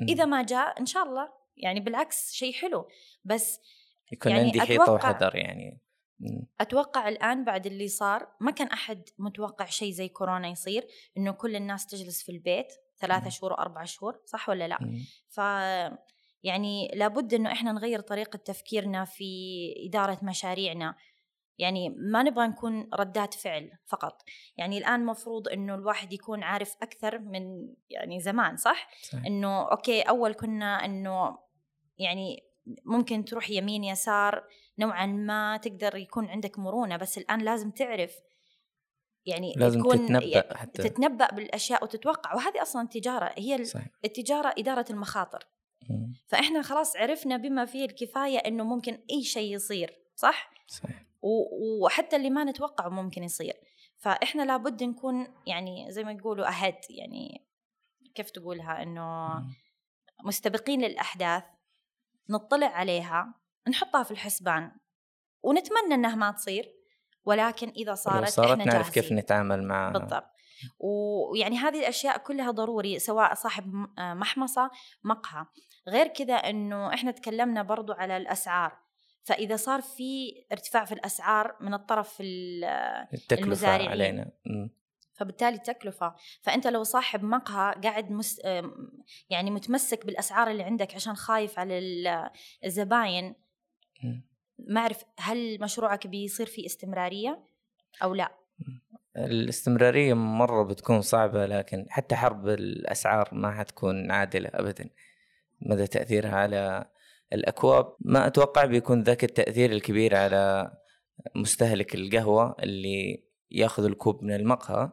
إذا 0.08 0.24
ما 0.24 0.42
جاء 0.42 0.80
إن 0.80 0.86
شاء 0.86 1.02
الله 1.02 1.28
يعني 1.56 1.80
بالعكس 1.80 2.32
شيء 2.32 2.52
حلو. 2.52 2.88
بس 3.24 3.60
يكون 4.12 4.32
يعني 4.32 4.44
عندي 4.44 4.60
حيطة 4.60 4.92
وحذر 4.92 5.36
يعني. 5.36 5.85
أتوقع 6.60 7.08
الآن 7.08 7.44
بعد 7.44 7.66
اللي 7.66 7.88
صار 7.88 8.28
ما 8.40 8.50
كان 8.50 8.66
أحد 8.66 9.08
متوقع 9.18 9.64
شيء 9.64 9.92
زي 9.92 10.08
كورونا 10.08 10.48
يصير 10.48 10.86
إنه 11.16 11.32
كل 11.32 11.56
الناس 11.56 11.86
تجلس 11.86 12.22
في 12.22 12.32
البيت 12.32 12.72
ثلاثة. 12.98 13.28
شهور 13.30 13.52
واربع 13.52 13.84
شهور 13.84 14.20
صح 14.24 14.48
ولا 14.48 14.68
لا. 14.68 14.78
ف 15.28 15.38
يعني 16.42 16.90
لابد 16.94 17.34
إنه 17.34 17.52
إحنا 17.52 17.72
نغير 17.72 18.00
طريقة 18.00 18.36
تفكيرنا 18.36 19.04
في 19.04 19.24
إدارة 19.88 20.18
مشاريعنا 20.22 20.94
يعني 21.58 21.88
ما 21.88 22.22
نبغى 22.22 22.46
نكون 22.46 22.88
ردات 22.94 23.34
فعل 23.34 23.70
فقط 23.86 24.22
يعني 24.56 24.78
الآن 24.78 25.06
مفروض 25.06 25.48
إنه 25.48 25.74
الواحد 25.74 26.12
يكون 26.12 26.42
عارف 26.42 26.76
أكثر 26.82 27.18
من 27.18 27.74
يعني 27.90 28.20
زمان 28.20 28.56
صح 28.56 28.88
صحيح. 29.02 29.26
إنه 29.26 29.70
أوكي 29.70 30.02
أول 30.02 30.34
كنا 30.34 30.84
إنه 30.84 31.38
يعني 31.98 32.45
ممكن 32.84 33.24
تروح 33.24 33.50
يمين 33.50 33.84
يسار 33.84 34.44
نوعا 34.78 35.06
ما 35.06 35.56
تقدر 35.56 35.96
يكون 35.96 36.28
عندك 36.28 36.58
مرونة 36.58 36.96
بس 36.96 37.18
الآن 37.18 37.40
لازم 37.40 37.70
تعرف 37.70 38.16
يعني 39.26 39.54
لازم 39.56 39.80
تكون 39.80 40.06
تتنبأ 40.06 40.56
حتى. 40.56 40.82
تتنبأ 40.82 41.34
بالأشياء 41.34 41.84
وتتوقع. 41.84 42.34
وهذه 42.34 42.62
أصلا 42.62 42.82
التجاره 42.82 43.34
هي 43.38 43.64
صحيح. 43.64 43.86
التجارة 44.04 44.54
إدارة 44.58 44.84
المخاطر. 44.90 45.46
مم. 45.90 46.14
فإحنا 46.26 46.62
خلاص 46.62 46.96
عرفنا 46.96 47.36
بما 47.36 47.64
فيه 47.64 47.84
الكفاية 47.84 48.38
إنه 48.38 48.64
ممكن 48.64 48.98
أي 49.10 49.22
شيء 49.22 49.54
يصير 49.54 49.94
صح؟ 50.16 50.50
صحيح. 50.68 51.02
وحتى 51.82 52.16
اللي 52.16 52.30
ما 52.30 52.44
نتوقعه 52.44 52.88
ممكن 52.88 53.24
يصير. 53.24 53.54
فإحنا 53.96 54.42
لابد 54.42 54.82
نكون 54.82 55.26
يعني 55.46 55.92
زي 55.92 56.04
ما 56.04 56.12
يقولوا 56.12 56.48
اهد 56.48 56.78
يعني 56.90 57.46
كيف 58.14 58.30
تقولها 58.30 58.84
مم. 58.84 59.54
مستبقين 60.24 60.82
للأحداث. 60.82 61.42
نطلع 62.28 62.66
عليها 62.66 63.34
نحطها 63.68 64.02
في 64.02 64.10
الحسبان 64.10 64.70
ونتمنى 65.42 65.94
إنها 65.94 66.14
ما 66.14 66.30
تصير 66.30 66.72
ولكن 67.24 67.68
إذا 67.68 67.94
صارت, 67.94 68.28
صارت 68.28 68.50
إحنا 68.60 68.64
نعرف 68.72 68.90
كيف. 68.90 69.12
نتعامل 69.12 69.62
معها 69.64 69.92
بالضبط 69.92 70.24
ويعني 70.78 71.56
هذه 71.56 71.78
الأشياء 71.80 72.18
كلها 72.18 72.50
ضروري 72.50 72.98
سواء 72.98 73.34
صاحب 73.34 73.86
آه 73.98 74.14
محمصة 74.14 74.70
مقهى 75.04 75.46
غير 75.88 76.06
كذا 76.06 76.34
إنه 76.34 76.94
إحنا 76.94 77.10
تكلمنا 77.10 77.62
برضو 77.62 77.92
على 77.92 78.16
الأسعار 78.16 78.78
فإذا 79.24 79.56
صار 79.56 79.80
في 79.82 80.32
ارتفاع 80.52 80.84
في 80.84 80.92
الأسعار 80.92 81.56
من 81.60 81.74
الطرف 81.74 82.16
ال- 82.20 82.64
التكلفة 83.14 83.44
المزارعين. 83.44 83.88
علينا. 83.90 84.30
فبالتالي 85.16 85.58
تكلفة. 85.58 86.14
فأنت 86.42 86.66
لو 86.66 86.82
صاحب 86.82 87.24
مقهى 87.24 87.74
قاعد 87.82 88.10
مس 88.10 88.40
يعني 89.30 89.50
متمسك 89.50 90.06
بالأسعار 90.06 90.50
اللي 90.50 90.62
عندك 90.62 90.94
عشان 90.94 91.14
خايف 91.14 91.58
على 91.58 91.78
ال- 91.78 92.30
الزباين. 92.64 93.34
ما 94.58 94.80
أعرف 94.80 95.04
هل 95.18 95.60
مشروعك 95.60 96.06
بيصير 96.06 96.46
فيه 96.46 96.66
استمرارية 96.66 97.44
أو 98.02 98.14
لا؟ 98.14 98.32
الاستمرارية 99.16 100.14
مرة 100.14 100.62
بتكون 100.62 101.00
صعبة 101.00 101.46
لكن 101.46 101.86
حتى 101.88 102.16
حرب 102.16 102.48
الأسعار 102.48 103.28
ما 103.32 103.52
حتكون 103.52 104.10
عادلة 104.10 104.50
أبدا 104.54 104.90
مدى 105.60 105.86
تأثيرها 105.86 106.36
على 106.36 106.90
الأكواب. 107.32 107.96
ما 108.00 108.26
أتوقع 108.26 108.64
بيكون 108.64 109.02
ذاك 109.02 109.24
التأثير 109.24 109.72
الكبير 109.72 110.16
على 110.16 110.72
مستهلك 111.34 111.94
القهوة 111.94 112.56
اللي 112.62 113.24
ياخذ 113.50 113.84
الكوب 113.84 114.22
من 114.24 114.34
المقهى. 114.34 114.92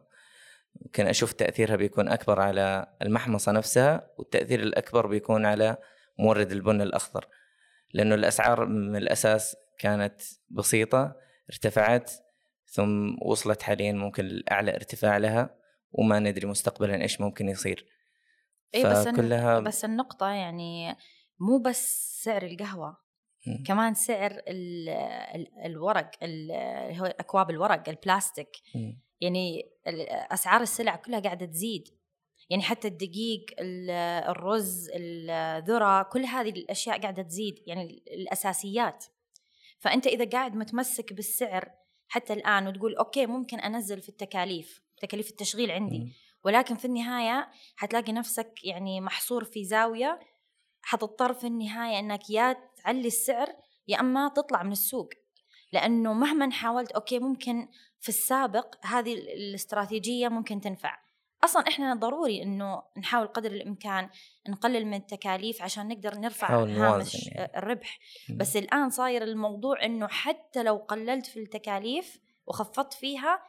يمكن 0.85 1.07
أشوف 1.07 1.33
تأثيرها 1.33 1.75
بيكون 1.75 2.09
أكبر 2.09 2.41
على 2.41 2.93
المحمصة 3.01 3.51
نفسها 3.51 4.07
والتأثير 4.17 4.59
الأكبر 4.59 5.07
بيكون 5.07 5.45
على 5.45 5.77
مورد 6.19 6.51
البن 6.51 6.81
الأخضر 6.81 7.27
لأنه 7.93 8.15
الأسعار 8.15 8.65
من 8.65 8.95
الأساس 8.95 9.55
كانت 9.79 10.21
بسيطة 10.49 11.15
ارتفعت 11.49 12.11
ثم 12.65 13.15
وصلت 13.21 13.61
حاليا 13.61 13.91
ممكن 13.91 14.25
لأعلى 14.25 14.75
ارتفاع 14.75 15.17
لها 15.17 15.55
وما 15.91 16.19
ندري 16.19 16.47
مستقبلا 16.47 17.01
إيش 17.01 17.21
ممكن 17.21 17.49
يصير 17.49 17.85
اي 18.75 18.83
بس 18.83 19.07
فكلها 19.07 19.59
بس 19.59 19.85
النقطة 19.85 20.29
يعني 20.29 20.95
مو 21.39 21.57
بس 21.59 22.13
سعر 22.23 22.41
القهوة. 22.43 23.03
كمان 23.65 23.93
سعر 23.93 24.31
ال 24.47 24.89
ال 25.35 25.47
الورق 25.65 26.11
ال- 26.23 26.95
هو 26.97 27.05
أكواب 27.05 27.49
الورق 27.49 27.89
البلاستيك. 27.89 28.49
يعني 29.23 29.69
أسعار 30.31 30.61
السلع 30.61 30.95
كلها 30.95 31.19
قاعدة 31.19 31.45
تزيد. 31.45 31.87
يعني 32.49 32.63
حتى 32.63 32.87
الدقيق 32.87 33.45
ال- 33.59 33.89
الرز 34.29 34.89
الذرة 34.93 36.03
كل 36.03 36.25
هذه 36.25 36.49
الأشياء 36.49 37.01
قاعدة 37.01 37.23
تزيد 37.23 37.63
يعني 37.67 38.03
الأساسيات. 38.07 39.05
فأنت 39.79 40.07
إذا 40.07 40.25
قاعد 40.25 40.55
متمسك 40.55 41.13
بالسعر 41.13 41.71
حتى 42.07 42.33
الآن 42.33 42.67
وتقول 42.67 42.95
okay 42.95 43.25
ممكن 43.25 43.59
أنزل 43.59 44.01
في 44.01 44.09
التكاليف 44.09 44.81
تكاليف 45.01 45.29
التشغيل 45.29 45.71
عندي. 45.71 45.97
ولكن 46.45 46.75
في 46.75 46.85
النهاية 46.85 47.51
حتلاقي 47.75 48.11
نفسك 48.11 48.51
يعني 48.63 49.01
محصور 49.01 49.43
في 49.43 49.65
زاوية 49.65 50.19
حتضطر 50.81 51.33
في 51.33 51.47
النهاية 51.47 51.99
إنك 51.99 52.29
يا 52.29 52.57
تعلي 52.83 53.07
السعر 53.07 53.47
يا 53.87 53.99
أما 53.99 54.29
تطلع 54.35 54.63
من 54.63 54.71
السوق. 54.71 55.09
لأنه 55.73 56.13
مهما 56.13 56.51
حاولت 56.51 56.91
okay 56.91 57.19
ممكن 57.19 57.67
في 57.99 58.09
السابق 58.09 58.75
هذه 58.85 59.13
ال- 59.13 59.29
الاستراتيجية 59.29 60.27
ممكن 60.27 60.61
تنفع 60.61 60.99
أصلا 61.43 61.67
إحنا 61.67 61.93
ضروري 61.95 62.43
إنه 62.43 62.83
نحاول 62.97 63.27
قدر 63.27 63.51
الإمكان 63.51 64.09
نقلل 64.49 64.85
من 64.85 64.93
التكاليف 64.93 65.61
عشان 65.61 65.87
نقدر 65.87 66.15
نرفع 66.15 66.47
هامش 66.63 67.27
يعني. 67.27 67.57
الربح. 67.57 67.99
بس 68.29 68.57
الآن 68.57 68.89
صاير 68.89 69.23
الموضوع 69.23 69.85
إنه 69.85 70.07
حتى 70.07 70.63
لو 70.63 70.75
قللت 70.75 71.25
في 71.25 71.39
التكاليف 71.39 72.19
وخفضت 72.47 72.93
فيها 72.93 73.39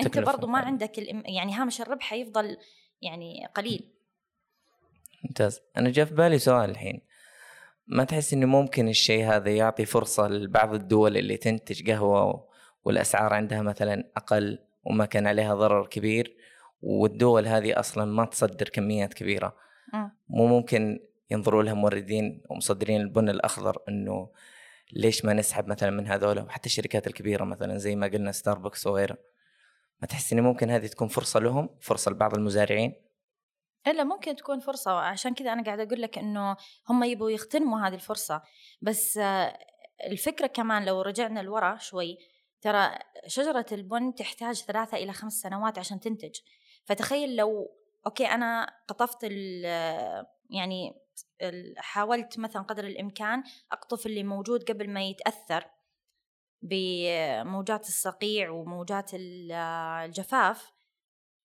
أنت 0.00 0.18
برضو 0.18 0.46
ما. 0.46 0.58
عندك. 0.58 0.98
يعني 1.24 1.54
هامش 1.54 1.80
الربح 1.80 2.04
حيفضل 2.04 2.56
يعني 3.02 3.46
قليل 3.54 3.94
ممتاز 5.24 5.60
أنا 5.76 5.90
جاء 5.90 6.04
في 6.06 6.14
بالي 6.14 6.38
سؤال 6.38 6.70
الحين 6.70 7.00
ما 7.86 8.04
تحس 8.04 8.32
إنه 8.32 8.46
ممكن 8.46 8.88
الشيء 8.88 9.24
هذا 9.24 9.50
يعطي 9.50 9.84
فرصة 9.84 10.28
لبعض 10.28 10.74
الدول 10.74 11.16
اللي 11.16 11.36
تنتج 11.36 11.90
قهوة 11.90 12.48
والأسعار 12.84 13.34
عندها 13.34 13.62
مثلا 13.62 14.10
أقل 14.16 14.58
وما 14.84 15.06
كان 15.06 15.26
عليها 15.26 15.54
ضرر 15.54 15.86
كبير 15.86 16.36
والدول 16.82 17.46
هذه 17.46 17.80
أصلا 17.80 18.04
ما 18.04 18.24
تصدر 18.24 18.68
كميات 18.68 19.14
كبيرة. 19.14 19.56
مم. 19.92 20.10
مو 20.28 20.46
ممكن 20.46 21.00
ينظروا 21.30 21.62
لها 21.62 21.74
موردين 21.74 22.42
ومصدرين 22.50 23.00
البن 23.00 23.28
الأخضر 23.28 23.78
إنه 23.88 24.30
ليش 24.92 25.24
ما 25.24 25.32
نسحب 25.32 25.66
مثلا 25.66 25.90
من 25.90 26.06
هذول 26.06 26.38
وحتى 26.38 26.66
الشركات 26.66 27.06
الكبيرة 27.06 27.44
مثلا 27.44 27.78
زي 27.78 27.96
ما 27.96 28.06
قلنا 28.06 28.32
ستاربكس 28.32 28.86
وغيرها. 28.86 29.16
ما 30.02 30.06
تحس 30.08 30.32
إن 30.32 30.40
ممكن 30.40 30.70
هذه 30.70 30.86
تكون 30.86 31.08
فرصة 31.08 31.40
لهم 31.40 31.68
فرصة 31.80 32.10
لبعض 32.10 32.34
المزارعين؟ 32.34 32.94
إلا 33.86 34.04
ممكن 34.04 34.36
تكون 34.36 34.60
فرصة 34.60 34.90
عشان 34.98 35.34
كذا 35.34 35.52
أنا 35.52 35.62
قاعدة 35.64 35.82
أقول 35.82 36.02
لك 36.02 36.18
إنه 36.18 36.56
هم 36.88 37.04
يبغوا 37.04 37.30
يغتنموا 37.30 37.80
هذه 37.80 37.94
الفرصة. 37.94 38.42
بس 38.82 39.20
الفكرة 40.06 40.46
كمان 40.46 40.84
لو 40.84 41.00
رجعنا 41.02 41.40
لورا 41.40 41.76
شوي 41.76 42.18
ترى 42.60 42.98
شجرة 43.26 43.66
البن 43.72 44.14
تحتاج 44.14 44.62
ثلاثة 44.62 44.96
إلى 44.96 45.12
خمس 45.12 45.32
سنوات 45.32 45.78
عشان 45.78 46.00
تنتج. 46.00 46.40
فتخيل 46.84 47.36
لو 47.36 47.70
أوكي 48.06 48.26
أنا 48.26 48.74
قطفت 48.88 49.22
يعني 50.50 50.94
حاولت 51.76 52.38
مثلا 52.38 52.62
قدر 52.62 52.84
الإمكان 52.84 53.42
أقطف 53.72 54.06
اللي 54.06 54.22
موجود 54.22 54.70
قبل 54.70 54.90
ما 54.90 55.02
يتأثر 55.02 55.70
بموجات 56.62 57.88
الصقيع 57.88 58.50
وموجات 58.50 59.14
ال- 59.14 59.52
الجفاف. 60.04 60.72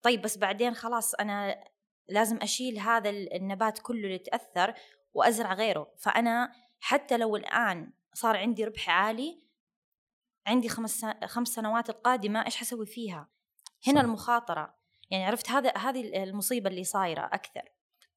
طيب 0.01 0.21
بس 0.21 0.37
بعدين 0.37 0.73
خلاص 0.73 1.15
أنا 1.15 1.63
لازم 2.09 2.37
أشيل 2.41 2.79
هذا 2.79 3.09
ال- 3.09 3.33
النبات 3.33 3.79
كله 3.79 4.03
اللي 4.07 4.17
تأثر 4.17 4.73
وأزرع 5.13 5.53
غيره. 5.53 5.93
فأنا 5.97 6.51
حتى 6.79 7.17
لو 7.17 7.35
الآن 7.35 7.91
صار 8.13 8.37
عندي 8.37 8.65
ربح 8.65 8.89
عالي 8.89 9.41
عندي 10.47 10.69
خمس 10.69 11.05
خمس 11.25 11.47
سنوات 11.47 11.89
القادمة 11.89 12.45
إيش 12.45 12.55
حسوي 12.55 12.85
فيها؟ 12.85 13.29
هنا 13.87 13.99
صح. 13.99 14.05
المخاطرة. 14.05 14.77
يعني 15.09 15.25
عرفت 15.25 15.49
هذا 15.49 15.77
هذه 15.77 16.23
المصيبة 16.23 16.69
اللي 16.69 16.83
صايرة 16.83 17.29
أكثر. 17.33 17.61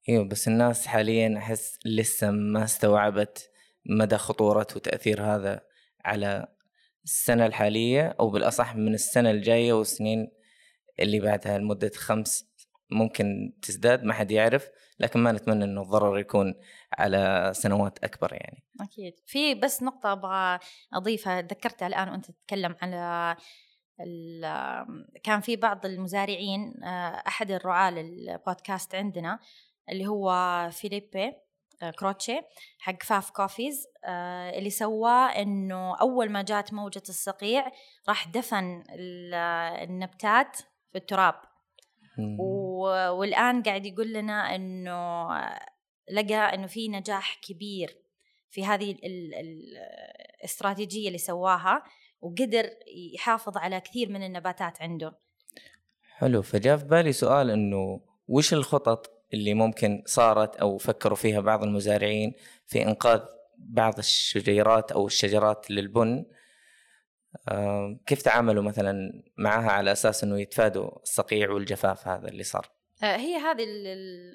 إيوه 0.09 0.23
بس 0.23 0.47
الناس 0.47 0.87
حاليا 0.87 1.37
أحس 1.37 1.79
لسه 1.85 2.31
ما 2.31 2.63
استوعبت 2.63 3.49
مدى 3.85 4.17
خطورة 4.17 4.67
وتأثير 4.75 5.23
هذا 5.23 5.61
على 6.05 6.47
السنة 7.03 7.45
الحالية 7.45 8.15
أو 8.19 8.29
بالأصح 8.29 8.75
من 8.75 8.93
السنة 8.93 9.31
الجاية 9.31 9.73
والسنين 9.73 10.31
اللي 10.99 11.19
بعدها 11.19 11.57
لمدة 11.57 11.91
خمس 11.95 12.50
ممكن 12.91 13.53
تزداد 13.61 14.03
ما 14.03 14.13
حد 14.13 14.31
يعرف 14.31 14.69
لكن 14.99 15.19
ما 15.19 15.31
نتمنى 15.31 15.63
إنه 15.63 15.81
الضرر 15.81 16.19
يكون 16.19 16.55
على 16.93 17.51
سنوات 17.55 18.03
أكبر 18.03 18.33
يعني. 18.33 18.63
أكيد. 18.81 19.13
في 19.25 19.55
بس 19.55 19.83
نقطة 19.83 20.11
أبغى 20.11 20.59
أضيفها 20.93 21.41
ذكرتها 21.41 21.87
الآن 21.87 22.09
وأنت 22.09 22.31
تتكلم 22.31 22.75
على 22.81 23.35
كان 25.23 25.41
في 25.41 25.55
بعض 25.55 25.85
المزارعين 25.85 26.83
آه، 26.83 27.23
أحد 27.27 27.51
الرعاة 27.51 27.91
للبودكاست 27.91 28.95
عندنا 28.95 29.39
اللي 29.89 30.07
هو 30.07 30.69
فيليبي 30.71 31.33
آه، 31.83 31.91
كروتشي 31.91 32.41
حق 32.79 33.03
فاف 33.03 33.29
كوفيز 33.29 33.87
آه، 34.05 34.49
اللي 34.49 34.69
سواه 34.69 35.25
إنه 35.25 35.95
أول 35.95 36.29
ما 36.29 36.41
جات 36.41 36.73
موجة 36.73 37.03
الصقيع 37.09 37.71
راح 38.09 38.27
دفن 38.27 38.83
النبتات 38.89 40.57
في 40.91 40.97
التراب. 40.97 41.50
والآن 43.17 43.63
قاعد 43.63 43.85
يقول 43.85 44.13
لنا 44.13 44.55
إنه 44.55 45.27
لقى 46.11 46.35
إنه 46.35 46.67
في 46.67 46.87
نجاح 46.87 47.39
كبير 47.41 47.97
في 48.49 48.65
هذه 48.65 48.95
الاستراتيجية 50.41 51.07
اللي 51.07 51.17
سواها 51.17 51.83
وقدر 52.21 52.69
يحافظ 53.13 53.57
على 53.57 53.79
كثير 53.79 54.09
من 54.09 54.23
النباتات 54.23 54.81
عنده. 54.81 55.19
حلو. 56.17 56.41
فجاء 56.41 56.77
في 56.77 56.85
بالي 56.85 57.11
سؤال 57.11 57.49
إنه 57.49 58.01
وش 58.27 58.53
الخطط 58.53 59.25
اللي 59.33 59.53
ممكن 59.53 60.03
صارت 60.05 60.55
أو 60.55 60.77
فكروا 60.77 61.15
فيها 61.15 61.39
بعض 61.39 61.63
المزارعين 61.63 62.33
في 62.65 62.83
إنقاذ 62.83 63.21
بعض 63.57 63.97
الشجيرات 63.97 64.91
أو 64.91 65.07
الشجرات 65.07 65.71
للبن؟ 65.71 66.25
كيف 68.05 68.21
تعاملوا 68.21 68.63
مثلا 68.63 69.23
معها 69.37 69.71
على 69.71 69.91
أساس 69.91 70.23
إنه 70.23 70.41
يتفادوا 70.41 71.01
الصقيع 71.01 71.51
والجفاف 71.51 72.07
هذا 72.07 72.27
اللي 72.27 72.43
صار؟ 72.43 72.69
آه، 73.03 73.15
هي 73.15 73.37
هذه 73.37 73.65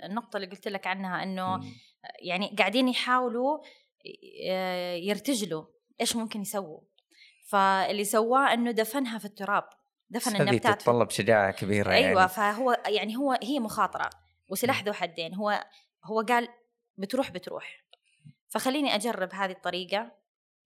النقطة 0.04 0.36
اللي 0.36 0.48
قلت 0.48 0.68
لك 0.68 0.86
عنها 0.86 1.22
إنه 1.22 1.60
يعني 2.22 2.56
قاعدين 2.58 2.88
يحاولوا 2.88 3.58
آه، 4.50 4.94
يرتجلوا 4.94 5.64
إيش 6.00 6.16
ممكن 6.16 6.40
يسووا. 6.40 6.80
فاللي 7.48 8.04
سواه 8.04 8.52
إنه 8.52 8.70
دفنها 8.70 9.18
في 9.18 9.24
التراب 9.24 9.64
دفن 10.10 10.36
النباتات 10.36 10.80
تتطلب 10.80 11.10
شجاعة 11.10 11.50
كبيرة 11.50 11.92
أيوه 11.92 12.20
يعني. 12.20 12.28
فهو 12.28 12.82
يعني 12.86 13.16
هو 13.16 13.38
هي 13.42 13.60
مخاطرة. 13.60 14.10
وسلاح 14.48 14.84
ذو 14.84 14.92
حدين 14.92 15.34
هو 15.34 15.64
هو 16.04 16.20
قال 16.20 16.48
بتروح 16.96 17.30
بتروح. 17.30 17.84
فخليني 18.48 18.94
أجرب 18.94 19.32
هذه 19.32 19.50
الطريقة 19.50 20.12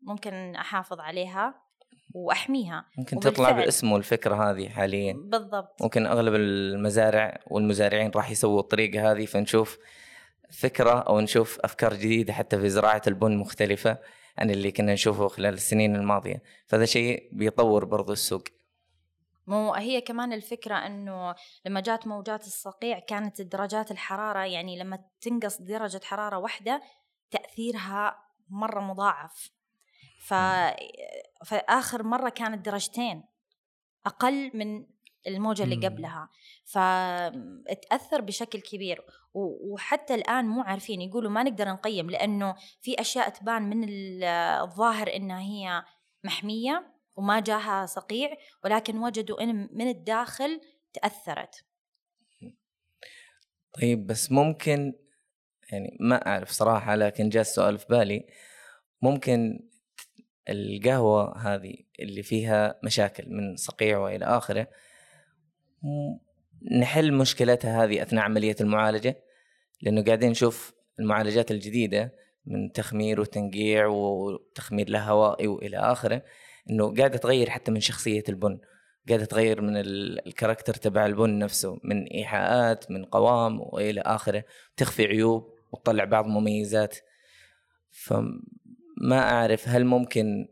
ممكن 0.03 0.57
أحافظ 0.57 1.01
عليها. 1.01 1.70
وأحميها. 2.15 2.87
ممكن 2.99 3.17
وبالفعل. 3.17 3.35
تطلع 3.35 3.51
باسمه 3.51 3.97
الفكرة 3.97 4.51
هذه 4.51 4.69
حاليا. 4.69 5.13
بالضبط. 5.13 5.83
ممكن 5.83 6.07
أغلب 6.07 6.35
المزارع 6.35 7.41
والمزارعين 7.47 8.11
راح 8.11 8.31
يسووا 8.31 8.61
الطريقة 8.61 9.13
هذه 9.13 9.27
فنشوف 9.27 9.79
فكرة 10.51 10.99
أو 11.01 11.21
نشوف 11.21 11.61
أفكار 11.61 11.95
جديدة 11.95 12.33
حتى 12.33 12.61
في 12.61 12.69
زراعة 12.69 13.03
البن 13.07 13.37
مختلفة 13.37 13.99
عن 14.39 14.51
اللي 14.51 14.73
كنا 14.73 14.93
نشوفه 14.93 15.29
خلال 15.29 15.55
السنين 15.55 15.97
الماضية. 15.97 16.43
فهذا 16.67 16.85
شيء 16.85 17.29
بيطور 17.33 17.85
برضو 17.85 18.13
السوق. 18.13 18.45
مو 19.47 19.75
هي 19.75 20.01
كمان 20.01 20.33
الفكرة 20.33 20.75
أنه 20.75 21.35
لما 21.67 21.81
جات 21.81 22.07
موجات 22.07 22.47
الصقيع 22.47 22.99
كانت 22.99 23.43
درجات 23.43 23.91
الحرارة 23.91 24.45
يعني 24.45 24.79
لما 24.79 24.99
تنقص 25.21 25.63
درجة 25.63 26.01
حرارة 26.05 26.39
واحدة 26.39 26.83
تأثيرها 27.31 28.17
مرة 28.49 28.81
مضاعف. 28.81 29.51
ف... 30.21 30.35
فآخر 31.47 32.03
مرة 32.03 32.29
كانت 32.29 32.65
درجتين 32.67 33.25
أقل 34.07 34.51
من 34.55 34.87
الموجة 35.27 35.63
اللي 35.63 35.87
قبلها. 35.87 36.29
فتأثر 36.65 38.21
بشكل 38.21 38.61
كبير. 38.61 39.05
وحتى 39.35 40.15
الآن 40.15 40.45
مو 40.45 40.63
عارفين 40.63 41.01
يقولوا 41.01 41.31
ما 41.31 41.43
نقدر 41.43 41.69
نقيم 41.69 42.11
لأنه 42.11 42.55
في 42.81 43.01
أشياء 43.01 43.29
تبان 43.29 43.63
من 43.63 43.89
الظاهر 44.63 45.17
إنها 45.17 45.41
هي 45.41 45.85
محمية 46.25 46.93
وما 47.17 47.41
جاها 47.41 47.87
صقيع 47.87 48.37
ولكن 48.65 48.99
وجدوا 48.99 49.43
إن 49.43 49.69
من 49.73 49.89
الداخل 49.89 50.61
تأثرت. 50.93 51.65
طيب 53.81 54.07
بس 54.07 54.33
ممكن 54.33 54.93
يعني 55.73 55.97
ما 56.01 56.27
أعرف 56.27 56.51
صراحة 56.51 56.95
لكن 56.95 57.29
جاء 57.29 57.41
السؤال 57.41 57.79
في 57.79 57.87
بالي. 57.91 58.27
ممكن 59.03 59.70
القهوة 60.49 61.39
هذه 61.39 61.75
اللي 62.01 62.23
فيها 62.23 62.79
مشاكل 62.85 63.25
من 63.29 63.57
صقيع 63.57 63.99
وإلى 63.99 64.25
آخره 64.25 64.69
نحل 66.81 67.13
مشكلتها 67.13 67.85
هذه 67.85 68.03
أثناء 68.03 68.25
عملية 68.25 68.57
المعالجة 68.61 69.25
لأنه 69.83 70.05
قاعدين 70.05 70.31
نشوف 70.31 70.73
المعالجات 71.01 71.51
الجديدة 71.51 72.15
من 72.47 72.73
تخمير 72.73 73.21
وتنقيع 73.21 73.87
وتخمير 73.87 74.91
لهوائي 74.91 75.47
وإلى 75.47 75.77
آخره 75.77 76.23
إنه 76.71 76.95
قاعدة 76.95 77.19
تغير 77.19 77.51
حتى 77.51 77.71
من 77.71 77.81
شخصية 77.81 78.25
البن 78.29 78.59
قاعدة 79.09 79.25
تغير 79.25 79.61
من 79.61 79.77
الكاركتر 79.77 80.75
تبع 80.75 81.07
البن 81.07 81.39
نفسه 81.39 81.81
من 81.85 82.07
إيحاءات 82.07 82.91
من 82.91 83.05
قوام 83.05 83.61
وإلى 83.61 84.01
آخره 84.01 84.45
تخفي 84.77 85.07
عيوب 85.07 85.55
وتطلع 85.73 86.05
بعض 86.05 86.27
مميزات. 86.27 86.97
فما 89.01 89.19
أعرف 89.19 89.69
هل 89.69 89.85
ممكن 89.85 90.49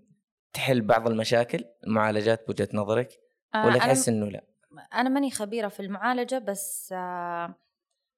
تحل 0.53 0.81
بعض 0.81 1.09
المشاكل 1.09 1.65
المعالجات 1.87 2.47
بوجهة 2.47 2.69
نظرك 2.75 3.21
آه، 3.55 3.67
ولا 3.67 3.79
تحس 3.79 4.09
إنه 4.09 4.27
لا؟ 4.27 4.45
أنا 4.95 5.09
ماني 5.09 5.31
خبيرة 5.31 5.69
في 5.69 5.81
المعالجة 5.81 6.39
بس 6.39 6.93
آه، 6.93 7.55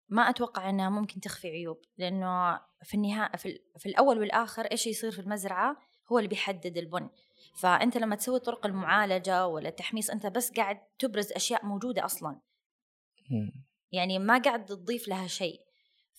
ما 0.08 0.22
أتوقع 0.22 0.70
أنها 0.70 0.90
ممكن 0.90 1.20
تخفي 1.20 1.48
عيوب 1.48 1.80
لأنه 1.98 2.60
في 2.82 2.94
النهاية 2.94 3.36
في, 3.36 3.58
في 3.78 3.86
الأول 3.86 4.18
والآخر 4.18 4.64
إيش 4.64 4.86
يصير 4.86 5.10
في 5.10 5.18
المزرعة؟ 5.18 5.76
هو 6.12 6.18
اللي 6.18 6.28
بيحدد 6.28 6.76
البن. 6.76 7.08
فأنت 7.54 7.96
لما 7.96 8.16
تسوي 8.16 8.40
طرق 8.40 8.66
المعالجة 8.66 9.46
ولا 9.46 9.68
التحميص 9.68 10.10
أنت 10.10 10.26
بس 10.26 10.52
قاعد 10.52 10.78
تبرز 10.98 11.32
أشياء 11.32 11.66
موجودة 11.66 12.04
أصلا. 12.04 12.40
يعني 13.92 14.18
ما 14.18 14.38
قاعد 14.38 14.64
تضيف 14.64 15.08
لها 15.08 15.26
شيء. 15.26 15.60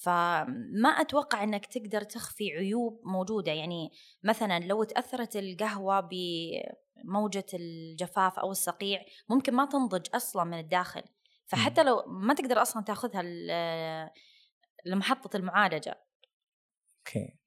فما 0.02 0.90
أتوقع 0.90 1.44
أنك 1.44 1.66
تقدر 1.66 2.02
تخفي 2.02 2.52
عيوب 2.52 3.02
موجودة. 3.04 3.52
يعني 3.52 3.92
مثلا 4.24 4.60
لو 4.60 4.84
تأثرت 4.84 5.36
القهوة 5.36 6.00
بموجة 6.00 7.46
الجفاف 7.54 8.40
أو 8.40 8.52
الصقيع 8.52 9.02
ممكن 9.30 9.54
ما 9.54 9.66
تنضج 9.66 10.06
أصلا 10.16 10.44
من 10.44 10.60
الداخل. 10.60 11.02
فحتى 11.46 11.84
لو 11.84 12.04
ما 12.08 12.34
تقدر 12.34 12.62
أصلا 12.62 12.84
تأخذها 12.84 13.24
لمحطة 14.86 15.38
المعالجة. 15.38 15.96
okay. 16.98 17.38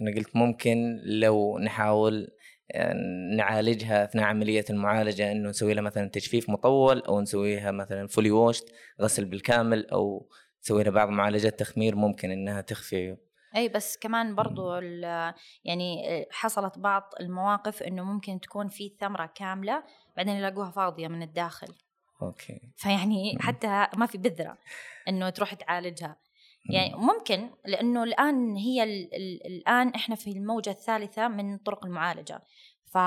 أنا 0.00 0.16
قلت 0.16 0.36
ممكن 0.36 1.00
لو 1.04 1.58
نحاول 1.58 2.28
آه، 2.72 2.94
نعالجها 3.36 4.04
أثناء 4.04 4.24
عملية 4.24 4.64
المعالجة 4.70 5.32
إنه 5.32 5.48
نسوي 5.48 5.74
لها 5.74 5.82
مثلا 5.82 6.08
تجفيف 6.08 6.50
مطول 6.50 7.00
أو 7.00 7.20
نسويها 7.20 7.70
مثلا 7.70 8.06
fully 8.06 8.30
washed 8.30 8.72
غسل 9.00 9.24
بالكامل 9.24 9.86
أو 9.90 10.28
تسوي 10.62 10.82
لها 10.82 10.92
بعض 10.92 11.08
معالجات 11.08 11.58
تخمير 11.58 11.96
ممكن 11.96 12.30
إنها 12.30 12.60
تخفي 12.60 13.16
أي 13.56 13.68
بس 13.68 13.98
كمان 13.98 14.34
برضو 14.34 14.74
يعني 15.64 16.26
حصلت 16.30 16.78
بعض 16.78 17.12
المواقف 17.20 17.82
إنه 17.82 18.02
ممكن 18.02 18.40
تكون 18.40 18.68
في 18.68 18.92
ثمرة 19.00 19.32
كاملة 19.34 19.82
بعدين 20.16 20.36
يلاقوها 20.36 20.70
فاضية 20.70 21.08
من 21.08 21.22
الداخل. 21.22 21.74
أوكي. 22.22 22.60
فيعني 22.76 23.38
حتى 23.40 23.86
ما 23.96 24.06
في 24.06 24.18
بذرة 24.18 24.58
إنه 25.08 25.30
تروح 25.30 25.54
تعالجها. 25.54 26.16
يعني 26.70 26.94
ممكن 26.94 27.50
لأنه 27.66 28.04
الآن 28.04 28.56
هي 28.56 28.84
الآن 29.46 29.88
إحنا 29.88 30.14
في 30.14 30.30
الموجة 30.30 30.70
الثالثة 30.70 31.28
من 31.28 31.58
طرق 31.58 31.84
المعالجة. 31.84 32.42
ف 32.86 32.98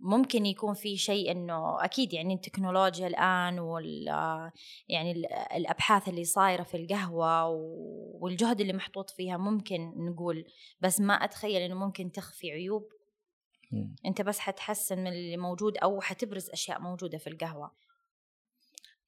ممكن 0.00 0.46
يكون 0.46 0.74
في 0.74 0.96
شيء 0.96 1.30
إنه 1.30 1.84
أكيد 1.84 2.12
يعني 2.12 2.34
التكنولوجيا 2.34 3.06
الآن 3.06 3.58
وال 3.58 4.06
يعني 4.88 5.12
الأبحاث 5.56 6.08
اللي 6.08 6.24
صايرة 6.24 6.62
في 6.62 6.76
القهوة 6.76 7.46
والجهد 8.20 8.60
اللي 8.60 8.72
محطوط 8.72 9.10
فيها 9.10 9.36
ممكن 9.36 9.92
نقول 9.96 10.44
بس 10.80 11.00
ما 11.00 11.14
أتخيل 11.14 11.62
إنه 11.62 11.74
ممكن 11.74 12.12
تخفي 12.12 12.50
عيوب. 12.50 12.88
أنت 14.06 14.22
بس 14.22 14.38
حتحسن 14.38 14.98
من 14.98 15.06
اللي 15.06 15.36
موجود 15.36 15.78
أو 15.78 16.00
حتبرز 16.00 16.50
أشياء 16.50 16.80
موجودة 16.80 17.18
في 17.18 17.26
القهوة. 17.26 17.70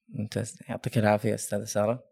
ممتاز. 0.07 0.59
يعطيك 0.69 0.97
العافية 0.97 1.35
أستاذة 1.35 1.63
سارة. 1.63 2.03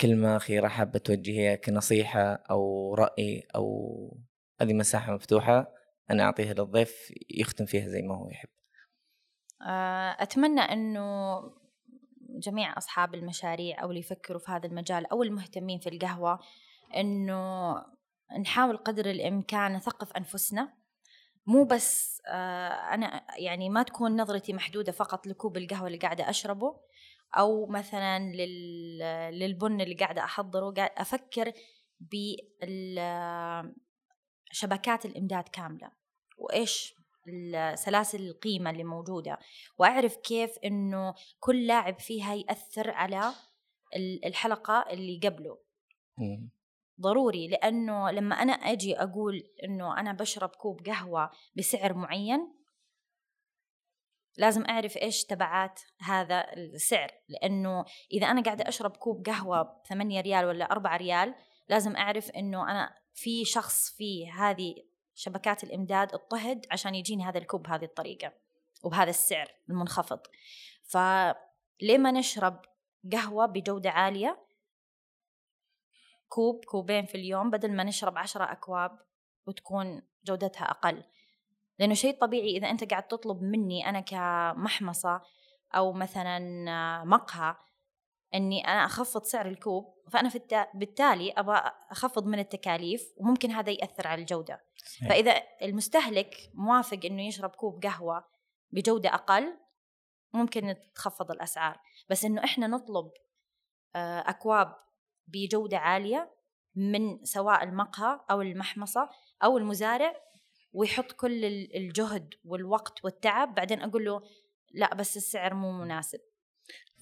كلمة 0.00 0.36
أخيرة 0.36 0.68
حابة 0.68 0.98
توجهيها 0.98 1.54
كنصيحة 1.54 2.32
أو 2.50 2.94
رأي 2.94 3.46
أو 3.54 4.18
هذه 4.60 4.72
مساحة 4.72 5.14
مفتوحة. 5.14 5.83
أنا 6.10 6.22
أعطيها 6.22 6.54
للضيف 6.54 7.12
يختم 7.30 7.66
فيها 7.66 7.88
زي 7.88 8.02
ما 8.02 8.16
هو 8.16 8.28
يحب. 8.28 8.48
آه، 9.62 10.16
أتمنى 10.22 10.60
إنه 10.60 11.40
جميع 12.38 12.78
أصحاب 12.78 13.14
المشاريع 13.14 13.82
أو 13.82 13.88
اللي 13.88 14.00
يفكروا 14.00 14.38
في 14.38 14.50
هذا 14.50 14.66
المجال 14.66 15.06
أو 15.06 15.22
المهتمين 15.22 15.78
في 15.78 15.88
القهوة 15.88 16.38
إنه 16.96 17.74
نحاول 18.40 18.76
قدر 18.76 19.10
الإمكان 19.10 19.72
نثقف 19.72 20.12
أنفسنا. 20.12 20.74
مو 21.46 21.64
بس 21.64 22.20
آه، 22.28 22.68
أنا 22.68 23.26
يعني 23.38 23.70
ما 23.70 23.82
تكون 23.82 24.20
نظرتي 24.20 24.52
محدودة 24.52 24.92
فقط 24.92 25.26
لكوب 25.26 25.56
القهوة 25.56 25.86
اللي 25.86 25.98
قاعدة 25.98 26.30
أشربه 26.30 26.80
أو 27.38 27.66
مثلا 27.66 28.18
للبن 29.30 29.80
اللي 29.80 29.94
قاعدة 29.94 30.24
أحضره. 30.24 30.70
قاعد 30.70 30.90
أفكر 30.96 31.52
بشبكات 34.54 35.06
الإمداد 35.06 35.48
كاملة 35.48 35.90
وإيش 36.38 36.94
سلاسل 37.74 38.26
القيمة 38.26 38.70
اللي 38.70 38.84
موجودة 38.84 39.38
وأعرف 39.78 40.16
كيف 40.16 40.58
إنه 40.64 41.14
كل 41.40 41.66
لاعب 41.66 41.98
فيها 41.98 42.34
يأثر 42.34 42.90
على 42.90 43.32
الحلقة 44.26 44.84
اللي 44.90 45.20
قبله. 45.24 45.58
ضروري 47.00 47.48
لأنه 47.48 48.10
لما 48.10 48.34
أنا 48.34 48.52
أجي 48.52 48.96
أقول 48.96 49.42
إنه 49.64 50.00
أنا 50.00 50.12
بشرب 50.12 50.48
كوب 50.48 50.86
قهوة 50.86 51.30
بسعر 51.56 51.94
معين 51.94 52.54
لازم 54.36 54.64
أعرف 54.64 54.96
إيش 54.96 55.24
تبعات 55.24 55.80
هذا 56.00 56.52
السعر. 56.52 57.10
لأنه 57.28 57.84
إذا 58.12 58.26
أنا 58.26 58.42
قاعدة 58.42 58.68
أشرب 58.68 58.96
كوب 58.96 59.26
قهوة 59.26 59.62
ب 59.62 59.86
8 59.88 60.20
ريال 60.20 60.44
ولا 60.44 60.64
4 60.72 60.96
ريال 60.96 61.34
لازم 61.68 61.96
أعرف 61.96 62.30
إنه 62.30 62.70
أنا 62.70 63.03
في 63.14 63.44
شخص 63.44 63.90
في 63.90 64.30
هذه 64.30 64.74
شبكات 65.14 65.64
الإمداد 65.64 66.14
اضطهد 66.14 66.66
عشان 66.70 66.94
يجيني 66.94 67.24
هذا 67.24 67.38
الكوب 67.38 67.62
بهذه 67.62 67.84
الطريقة 67.84 68.32
وبهذا 68.82 69.10
السعر 69.10 69.48
المنخفض. 69.70 70.20
فليه 70.82 71.98
ما 71.98 72.10
نشرب 72.10 72.62
قهوة 73.12 73.46
بجودة 73.46 73.90
عالية 73.90 74.46
كوب 76.28 76.64
كوبين 76.64 77.06
في 77.06 77.14
اليوم 77.14 77.50
بدل 77.50 77.72
ما 77.72 77.84
نشرب 77.84 78.18
عشرة 78.18 78.52
أكواب 78.52 78.98
وتكون 79.46 80.02
جودتها 80.24 80.64
أقل. 80.64 81.04
لأنه 81.78 81.94
شيء 81.94 82.20
طبيعي 82.20 82.56
إذا 82.56 82.70
أنت 82.70 82.90
قاعد 82.90 83.08
تطلب 83.08 83.42
مني 83.42 83.88
أنا 83.88 84.00
كمحمصة 84.00 85.20
أو 85.74 85.92
مثلا 85.92 86.38
مقهى 87.04 87.56
إني 88.34 88.68
أنا 88.68 88.84
أخفض 88.84 89.22
سعر 89.22 89.48
الكوب 89.48 89.94
فأنا 90.10 90.28
في 90.28 90.36
التا... 90.36 90.66
بالتالي 90.74 91.32
أبغى 91.32 91.62
أخفض 91.90 92.26
من 92.26 92.38
التكاليف 92.38 93.12
وممكن 93.16 93.50
هذا 93.50 93.70
يأثر 93.70 94.06
على 94.06 94.20
الجودة. 94.20 94.64
صحيح. 94.86 95.08
فإذا 95.08 95.42
المستهلك 95.62 96.50
موافق 96.54 97.00
إنه 97.04 97.26
يشرب 97.26 97.50
كوب 97.50 97.82
قهوة 97.82 98.24
بجودة 98.70 99.14
أقل 99.14 99.58
ممكن 100.32 100.76
تخفض 100.94 101.30
الأسعار. 101.30 101.80
بس 102.10 102.24
إنه 102.24 102.44
إحنا 102.44 102.66
نطلب 102.66 103.10
آه، 103.96 104.20
أكواب 104.20 104.76
بجودة 105.26 105.78
عالية 105.78 106.34
من 106.74 107.24
سواء 107.24 107.64
المقهى 107.64 108.20
أو 108.30 108.42
المحمصة 108.42 109.08
أو 109.44 109.58
المزارع 109.58 110.14
ويحط 110.72 111.12
كل 111.12 111.44
الجهد 111.74 112.34
والوقت 112.44 113.04
والتعب 113.04 113.54
بعدين 113.54 113.82
أقول 113.82 114.04
له 114.04 114.22
لا 114.72 114.94
بس 114.94 115.16
السعر 115.16 115.54
مو 115.54 115.72
مناسب. 115.72 116.20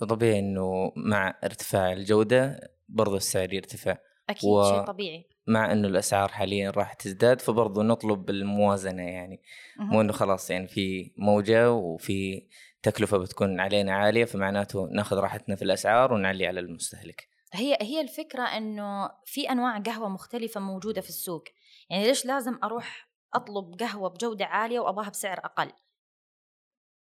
فطبيعي 0.01 0.39
إنه 0.39 0.93
مع 0.97 1.39
ارتفاع 1.45 1.93
الجودة 1.93 2.71
برضو 2.89 3.17
السعر 3.17 3.53
يرتفع. 3.53 3.97
أكيد 4.31 4.51
و... 4.51 4.65
شيء 4.65 4.85
طبيعي. 4.85 5.29
مع 5.47 5.73
إنه 5.73 5.89
الأسعار 5.89 6.29
حاليا 6.29 6.71
راح 6.71 6.93
تزداد 6.93 7.41
فبرضو 7.41 7.83
نطلب 7.83 8.31
الموازنة 8.31 9.03
يعني. 9.03 9.43
مو 9.79 10.01
إنه 10.01 10.13
خلاص 10.13 10.51
يعني 10.51 10.69
في 10.69 11.13
موجة 11.17 11.73
وفي 11.73 12.47
تكلفة 12.83 13.19
بتكون 13.19 13.61
علينا 13.61 13.95
عالية 13.95 14.25
فمعناته 14.25 14.89
ناخذ 14.93 15.17
راحتنا 15.17 15.57
في 15.57 15.63
الأسعار 15.63 16.13
ونعلي 16.13 16.47
على 16.47 16.61
المستهلك. 16.61 17.29
هي 17.53 17.79
هي 17.81 18.01
الفكرة 18.01 18.43
إنه 18.43 19.11
في 19.25 19.51
أنواع 19.51 19.79
قهوة 19.79 20.09
مختلفة 20.09 20.61
موجودة 20.61 21.01
في 21.01 21.09
السوق. 21.09 21.45
يعني 21.91 22.05
ليش 22.05 22.27
لازم 22.27 22.59
أروح 22.65 23.09
أطلب 23.35 23.75
قهوة 23.81 24.09
بجودة 24.09 24.45
عالية 24.45 24.81
وابغاها 24.81 25.11
بسعر 25.11 25.39
أقل؟ 25.39 25.73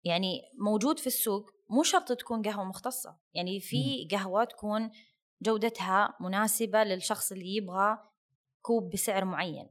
يعني 0.05 0.41
موجود 0.59 0.99
في 0.99 1.07
السوق 1.07 1.51
مو 1.73 1.83
شرط 1.83 2.13
تكون 2.13 2.43
قهوة 2.43 2.65
مختصة. 2.65 3.17
يعني 3.35 3.61
في 3.61 4.09
قهوة 4.11 4.45
تكون 4.45 4.91
جودتها 5.43 6.17
مناسبة 6.21 6.85
للشخص 6.85 7.33
اللي 7.33 7.57
يبغى 7.57 7.99
كوب 8.63 8.91
بسعر 8.91 9.25
معين. 9.25 9.69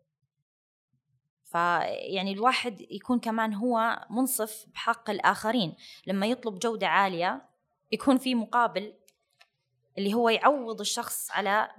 فيعني 1.44 2.32
الواحد 2.32 2.82
يكون 2.82 3.20
كمان 3.20 3.54
هو 3.54 4.06
منصف 4.10 4.66
بحق 4.74 5.10
الآخرين. 5.10 5.76
لما 6.08 6.26
يطلب 6.26 6.60
جودة 6.60 6.88
عالية 6.88 7.50
يكون 7.92 8.18
في 8.18 8.36
مقابل 8.36 8.94
اللي 9.98 10.14
هو 10.14 10.30
يعوض 10.30 10.80
الشخص 10.80 11.32
على 11.32 11.72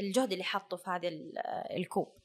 الجهد 0.00 0.32
اللي 0.32 0.44
حطه 0.44 0.76
في 0.76 0.90
هذا 0.90 1.08
الكوب. 1.76 2.15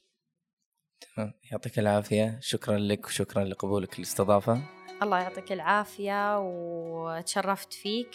تمام. 1.16 1.32
يعطيك 1.52 1.78
العافية. 1.78 2.38
شكرا 2.40 2.78
لك 2.78 3.06
وشكرا 3.06 3.44
لقبولك 3.44 3.98
الاستضافة 3.98 4.62
الله 5.02 5.18
يعطيك 5.18 5.52
العافية 5.52 6.38
وتشرفت 6.38 7.72
فيك 7.72 8.10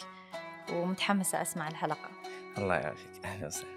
ومتحمسة 0.73 1.41
أسمع 1.41 1.67
الحلقة. 1.67 2.09
الله 2.57 2.75
يعافيك. 2.75 3.25
أهلا 3.25 3.47
وسهلا. 3.47 3.76